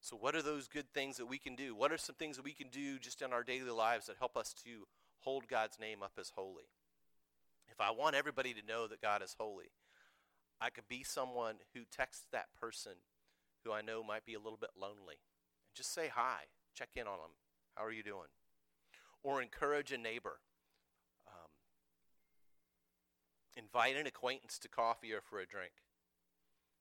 So, 0.00 0.16
what 0.16 0.34
are 0.34 0.42
those 0.42 0.68
good 0.68 0.92
things 0.92 1.16
that 1.16 1.26
we 1.26 1.38
can 1.38 1.56
do? 1.56 1.74
What 1.74 1.92
are 1.92 1.98
some 1.98 2.14
things 2.14 2.36
that 2.36 2.44
we 2.44 2.52
can 2.52 2.68
do 2.68 2.98
just 2.98 3.20
in 3.20 3.32
our 3.32 3.42
daily 3.42 3.70
lives 3.70 4.06
that 4.06 4.16
help 4.18 4.36
us 4.36 4.54
to 4.64 4.86
hold 5.20 5.48
God's 5.48 5.78
name 5.80 6.02
up 6.02 6.12
as 6.18 6.32
holy? 6.36 6.70
if 7.78 7.86
I 7.86 7.92
want 7.92 8.16
everybody 8.16 8.52
to 8.54 8.66
know 8.66 8.88
that 8.88 9.00
God 9.00 9.22
is 9.22 9.36
holy, 9.38 9.70
I 10.60 10.70
could 10.70 10.88
be 10.88 11.04
someone 11.04 11.56
who 11.74 11.82
texts 11.84 12.26
that 12.32 12.48
person 12.60 12.92
who 13.64 13.72
I 13.72 13.82
know 13.82 14.02
might 14.02 14.26
be 14.26 14.34
a 14.34 14.40
little 14.40 14.58
bit 14.58 14.70
lonely. 14.76 15.20
And 15.68 15.76
just 15.76 15.94
say 15.94 16.10
hi, 16.12 16.50
check 16.74 16.88
in 16.96 17.06
on 17.06 17.18
them. 17.18 17.30
How 17.76 17.84
are 17.84 17.92
you 17.92 18.02
doing? 18.02 18.28
Or 19.22 19.40
encourage 19.40 19.92
a 19.92 19.98
neighbor. 19.98 20.40
Um, 21.28 21.50
invite 23.56 23.96
an 23.96 24.08
acquaintance 24.08 24.58
to 24.58 24.68
coffee 24.68 25.12
or 25.12 25.20
for 25.20 25.38
a 25.38 25.46
drink. 25.46 25.72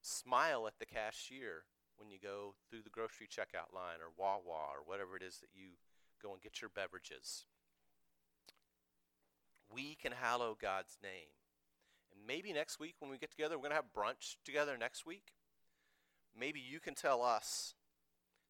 Smile 0.07 0.67
at 0.67 0.79
the 0.79 0.85
cashier 0.85 1.63
when 1.97 2.09
you 2.09 2.17
go 2.21 2.55
through 2.69 2.83
the 2.83 2.89
grocery 2.89 3.27
checkout 3.27 3.73
line 3.75 3.99
or 3.99 4.13
Wawa 4.17 4.71
or 4.71 4.85
whatever 4.85 5.17
it 5.17 5.23
is 5.23 5.39
that 5.39 5.49
you 5.53 5.75
go 6.21 6.31
and 6.31 6.41
get 6.41 6.61
your 6.61 6.69
beverages 6.69 7.45
we 9.73 9.95
can 9.95 10.11
hallow 10.11 10.57
God's 10.59 10.97
name. 11.01 11.29
And 12.11 12.25
maybe 12.25 12.53
next 12.53 12.79
week 12.79 12.95
when 12.99 13.11
we 13.11 13.17
get 13.17 13.31
together, 13.31 13.55
we're 13.57 13.69
going 13.69 13.71
to 13.71 13.75
have 13.75 13.93
brunch 13.95 14.35
together 14.45 14.77
next 14.77 15.05
week. 15.05 15.33
Maybe 16.37 16.59
you 16.59 16.79
can 16.79 16.95
tell 16.95 17.21
us 17.21 17.75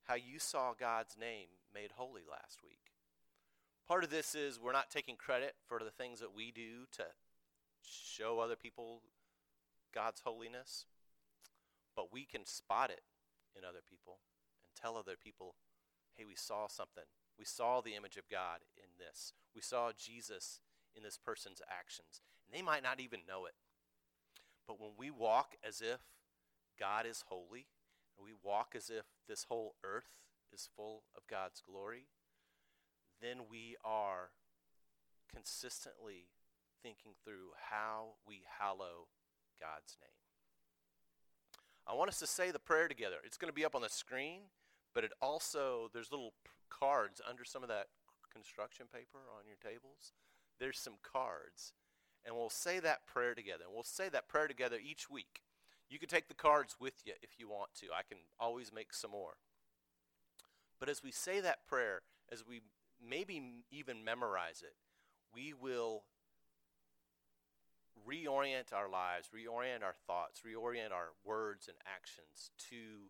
how 0.04 0.16
you 0.16 0.40
saw 0.40 0.74
God's 0.78 1.18
name 1.20 1.48
made 1.74 1.92
holy 1.96 2.24
last 2.30 2.60
week. 2.64 2.92
Part 3.88 4.04
of 4.04 4.10
this 4.10 4.36
is 4.36 4.60
we're 4.60 4.74
not 4.74 4.90
taking 4.90 5.16
credit 5.16 5.56
for 5.66 5.80
the 5.80 5.92
things 5.92 6.20
that 6.20 6.36
we 6.36 6.52
do 6.52 6.86
to 6.94 7.04
show 7.82 8.40
other 8.40 8.56
people 8.56 9.02
God's 9.94 10.22
holiness, 10.22 10.86
but 11.98 12.14
we 12.14 12.24
can 12.24 12.46
spot 12.46 12.92
it 12.92 13.02
in 13.58 13.66
other 13.66 13.82
people 13.90 14.20
and 14.64 14.72
tell 14.80 14.96
other 14.96 15.16
people, 15.22 15.56
hey, 16.16 16.24
we 16.24 16.36
saw 16.36 16.68
something. 16.68 17.10
We 17.38 17.44
saw 17.44 17.82
the 17.82 17.96
image 17.96 18.18
of 18.18 18.30
God 18.30 18.60
in 18.78 18.90
this. 19.00 19.34
We 19.56 19.62
saw 19.62 19.92
Jesus 19.98 20.62
in 20.96 21.02
this 21.02 21.18
person's 21.18 21.62
actions. 21.68 22.22
And 22.46 22.58
they 22.58 22.64
might 22.64 22.84
not 22.84 23.00
even 23.00 23.22
know 23.28 23.46
it. 23.46 23.56
But 24.68 24.80
when 24.80 24.92
we 24.98 25.10
walk 25.10 25.56
as 25.68 25.82
if 25.82 26.02
God 26.80 27.08
is 27.08 27.24
holy, 27.28 27.66
and 28.18 28.26
we 28.26 28.34
walk 28.44 28.74
as 28.76 28.90
if 28.90 29.06
this 29.28 29.46
whole 29.50 29.76
earth 29.84 30.14
is 30.54 30.70
full 30.76 31.04
of 31.16 31.28
God's 31.28 31.62
glory, 31.62 32.06
then 33.22 33.42
we 33.50 33.76
are 33.84 34.30
consistently 35.34 36.30
thinking 36.84 37.14
through 37.24 37.52
how 37.72 38.16
we 38.28 38.44
hallow 38.60 39.08
God's 39.60 39.98
name. 40.00 40.27
I 41.90 41.94
want 41.94 42.10
us 42.10 42.20
to 42.20 42.28
say 42.28 42.52
the 42.52 42.60
prayer 42.60 42.88
together. 42.88 43.16
It's 43.24 43.38
going 43.38 43.50
to 43.50 43.56
be 43.56 43.64
up 43.66 43.76
on 43.76 43.82
the 43.82 43.90
screen, 43.90 44.42
but 44.94 45.04
it 45.04 45.12
also, 45.22 45.90
there's 45.94 46.12
little 46.12 46.34
cards 46.70 47.22
under 47.28 47.46
some 47.46 47.64
of 47.64 47.70
that 47.70 47.88
construction 48.32 48.88
paper 48.92 49.20
on 49.38 49.48
your 49.48 49.56
tables. 49.56 50.12
There's 50.60 50.78
some 50.78 50.96
cards. 51.02 51.74
And 52.26 52.36
we'll 52.36 52.50
say 52.50 52.80
that 52.80 53.08
prayer 53.08 53.34
together. 53.34 53.64
And 53.66 53.74
we'll 53.74 53.84
say 53.84 54.10
that 54.10 54.28
prayer 54.28 54.48
together 54.48 54.78
each 54.84 55.10
week. 55.10 55.44
You 55.90 55.98
can 55.98 56.10
take 56.10 56.28
the 56.28 56.34
cards 56.34 56.76
with 56.80 56.96
you 57.06 57.14
if 57.22 57.40
you 57.40 57.48
want 57.48 57.74
to. 57.80 57.88
I 57.88 58.04
can 58.08 58.18
always 58.38 58.74
make 58.74 58.94
some 58.94 59.12
more. 59.12 59.36
But 60.80 60.90
as 60.90 61.02
we 61.02 61.12
say 61.12 61.40
that 61.40 61.66
prayer, 61.66 62.02
as 62.32 62.46
we 62.46 62.62
maybe 63.02 63.42
even 63.72 64.04
memorize 64.04 64.62
it, 64.62 64.76
we 65.34 65.54
will 65.54 66.04
reorient 68.06 68.74
our 68.74 68.90
lives, 68.90 69.30
reorient 69.34 69.84
our 69.84 69.96
thoughts, 70.06 70.42
reorient 70.46 70.92
our 70.92 71.16
words 71.24 71.68
and 71.68 71.78
actions 71.86 72.52
to 72.70 73.10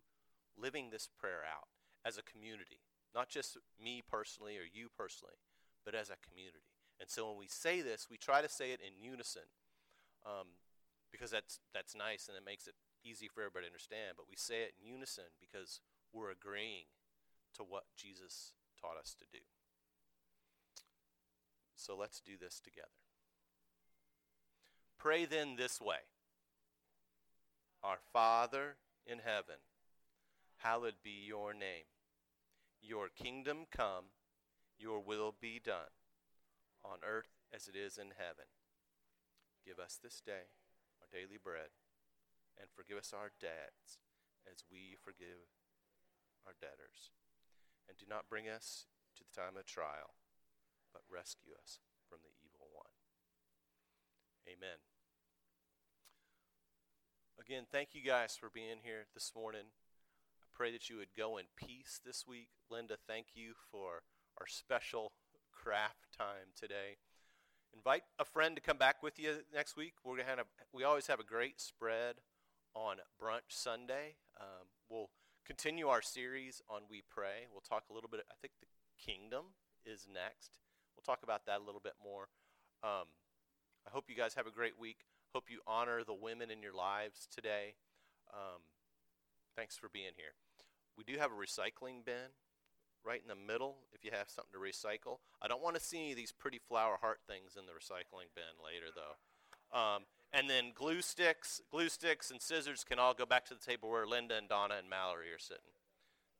living 0.56 0.90
this 0.90 1.08
prayer 1.18 1.42
out 1.46 1.68
as 2.04 2.18
a 2.18 2.22
community. 2.22 2.80
Not 3.14 3.28
just 3.28 3.56
me 3.82 4.02
personally 4.02 4.56
or 4.56 4.66
you 4.70 4.88
personally, 4.96 5.40
but 5.84 5.94
as 5.94 6.10
a 6.10 6.20
community. 6.20 6.66
And 7.00 7.08
so 7.08 7.28
when 7.28 7.38
we 7.38 7.48
say 7.48 7.80
this, 7.80 8.08
we 8.10 8.16
try 8.16 8.42
to 8.42 8.48
say 8.48 8.72
it 8.72 8.80
in 8.80 9.02
unison 9.02 9.48
um, 10.26 10.58
because 11.10 11.30
that's, 11.30 11.60
that's 11.72 11.94
nice 11.94 12.28
and 12.28 12.36
it 12.36 12.44
makes 12.44 12.66
it 12.66 12.74
easy 13.04 13.28
for 13.28 13.40
everybody 13.40 13.64
to 13.66 13.72
understand. 13.72 14.16
But 14.16 14.26
we 14.28 14.36
say 14.36 14.62
it 14.62 14.74
in 14.78 14.86
unison 14.86 15.30
because 15.40 15.80
we're 16.12 16.30
agreeing 16.30 16.90
to 17.56 17.62
what 17.62 17.84
Jesus 17.96 18.52
taught 18.80 18.98
us 18.98 19.14
to 19.18 19.24
do. 19.32 19.42
So 21.76 21.96
let's 21.96 22.20
do 22.20 22.32
this 22.38 22.60
together. 22.60 23.07
Pray 24.98 25.24
then 25.24 25.54
this 25.54 25.80
way 25.80 26.02
Our 27.84 27.98
Father 28.12 28.76
in 29.06 29.20
heaven, 29.24 29.62
hallowed 30.58 30.96
be 31.04 31.24
your 31.24 31.54
name. 31.54 31.86
Your 32.82 33.08
kingdom 33.08 33.66
come, 33.70 34.10
your 34.76 35.00
will 35.00 35.34
be 35.40 35.60
done, 35.64 35.94
on 36.84 36.98
earth 37.06 37.30
as 37.54 37.68
it 37.68 37.76
is 37.76 37.96
in 37.96 38.10
heaven. 38.18 38.50
Give 39.64 39.78
us 39.78 39.98
this 40.02 40.20
day 40.20 40.50
our 41.00 41.06
daily 41.12 41.38
bread, 41.38 41.70
and 42.58 42.66
forgive 42.74 42.98
us 42.98 43.14
our 43.14 43.30
debts 43.40 44.02
as 44.50 44.66
we 44.66 44.98
forgive 44.98 45.46
our 46.44 46.58
debtors. 46.58 47.14
And 47.88 47.96
do 47.96 48.06
not 48.10 48.28
bring 48.28 48.48
us 48.48 48.86
to 49.14 49.22
the 49.22 49.30
time 49.30 49.54
of 49.56 49.64
trial, 49.64 50.18
but 50.92 51.06
rescue 51.06 51.54
us 51.54 51.78
from 52.10 52.18
the 52.26 52.34
evil. 52.42 52.57
Amen. 54.48 54.80
Again, 57.38 57.64
thank 57.70 57.90
you 57.92 58.02
guys 58.02 58.34
for 58.34 58.48
being 58.48 58.78
here 58.82 59.04
this 59.12 59.32
morning. 59.36 59.68
I 60.40 60.46
pray 60.54 60.72
that 60.72 60.88
you 60.88 60.96
would 60.96 61.14
go 61.14 61.36
in 61.36 61.44
peace 61.54 62.00
this 62.04 62.24
week. 62.26 62.48
Linda, 62.70 62.96
thank 63.06 63.26
you 63.34 63.52
for 63.70 64.04
our 64.40 64.46
special 64.46 65.12
craft 65.52 66.16
time 66.16 66.56
today. 66.56 66.96
Invite 67.76 68.04
a 68.18 68.24
friend 68.24 68.56
to 68.56 68.62
come 68.62 68.78
back 68.78 69.02
with 69.02 69.18
you 69.18 69.36
next 69.54 69.76
week. 69.76 69.92
We're 70.02 70.16
gonna 70.16 70.28
have 70.28 70.46
we 70.72 70.82
always 70.82 71.08
have 71.08 71.20
a 71.20 71.24
great 71.24 71.60
spread 71.60 72.16
on 72.74 72.96
brunch 73.20 73.50
Sunday. 73.50 74.16
Um, 74.40 74.68
we'll 74.88 75.10
continue 75.46 75.88
our 75.88 76.00
series 76.00 76.62
on 76.70 76.82
We 76.88 77.02
Pray. 77.06 77.48
We'll 77.52 77.60
talk 77.60 77.84
a 77.90 77.92
little 77.92 78.08
bit. 78.08 78.20
I 78.30 78.34
think 78.40 78.54
the 78.60 78.66
kingdom 78.96 79.52
is 79.84 80.06
next. 80.10 80.56
We'll 80.96 81.04
talk 81.04 81.22
about 81.22 81.44
that 81.44 81.60
a 81.60 81.64
little 81.64 81.82
bit 81.84 81.94
more. 82.02 82.28
Um, 82.82 83.08
I 83.86 83.90
hope 83.90 84.04
you 84.08 84.16
guys 84.16 84.34
have 84.34 84.46
a 84.46 84.50
great 84.50 84.78
week. 84.78 84.98
Hope 85.34 85.44
you 85.50 85.60
honor 85.66 86.04
the 86.04 86.14
women 86.14 86.50
in 86.50 86.62
your 86.62 86.74
lives 86.74 87.28
today. 87.34 87.74
Um, 88.32 88.60
thanks 89.56 89.76
for 89.76 89.88
being 89.88 90.12
here. 90.16 90.34
We 90.96 91.04
do 91.04 91.18
have 91.18 91.30
a 91.30 91.34
recycling 91.34 92.04
bin 92.04 92.32
right 93.04 93.20
in 93.22 93.28
the 93.28 93.52
middle 93.52 93.76
if 93.92 94.04
you 94.04 94.10
have 94.12 94.28
something 94.28 94.52
to 94.52 94.58
recycle. 94.58 95.18
I 95.40 95.48
don't 95.48 95.62
want 95.62 95.76
to 95.76 95.82
see 95.82 95.98
any 95.98 96.10
of 96.12 96.16
these 96.16 96.32
pretty 96.32 96.58
flower 96.58 96.98
heart 97.00 97.20
things 97.26 97.56
in 97.58 97.66
the 97.66 97.72
recycling 97.72 98.28
bin 98.34 98.58
later, 98.64 98.86
though. 98.94 99.78
Um, 99.78 100.02
and 100.32 100.48
then 100.48 100.72
glue 100.74 101.02
sticks, 101.02 101.60
glue 101.70 101.88
sticks, 101.88 102.30
and 102.30 102.40
scissors 102.40 102.84
can 102.84 102.98
all 102.98 103.14
go 103.14 103.26
back 103.26 103.44
to 103.46 103.54
the 103.54 103.60
table 103.60 103.90
where 103.90 104.06
Linda 104.06 104.36
and 104.36 104.48
Donna 104.48 104.74
and 104.78 104.90
Mallory 104.90 105.32
are 105.32 105.38
sitting. 105.38 105.72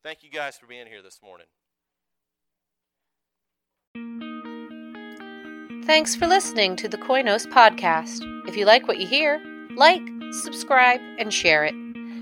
Thank 0.02 0.22
you 0.22 0.30
guys 0.30 0.56
for 0.56 0.66
being 0.66 0.86
here 0.86 1.02
this 1.02 1.20
morning. 1.22 1.46
Thanks 5.88 6.14
for 6.14 6.26
listening 6.26 6.76
to 6.76 6.86
the 6.86 6.98
Koinos 6.98 7.46
podcast. 7.46 8.20
If 8.46 8.58
you 8.58 8.66
like 8.66 8.86
what 8.86 8.98
you 8.98 9.06
hear, 9.06 9.40
like, 9.74 10.02
subscribe, 10.32 11.00
and 11.18 11.32
share 11.32 11.64
it. 11.64 11.74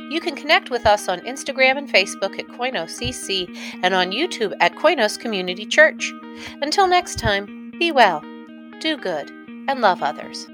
You 0.08 0.20
can 0.20 0.36
connect 0.36 0.70
with 0.70 0.86
us 0.86 1.08
on 1.08 1.18
Instagram 1.22 1.76
and 1.76 1.92
Facebook 1.92 2.38
at 2.38 2.46
KoinosCC 2.46 3.80
and 3.82 3.92
on 3.92 4.12
YouTube 4.12 4.52
at 4.60 4.76
Koinos 4.76 5.18
Community 5.18 5.66
Church. 5.66 6.12
Until 6.62 6.86
next 6.86 7.18
time, 7.18 7.72
be 7.76 7.90
well, 7.90 8.20
do 8.78 8.96
good, 8.96 9.32
and 9.66 9.80
love 9.80 10.00
others. 10.00 10.46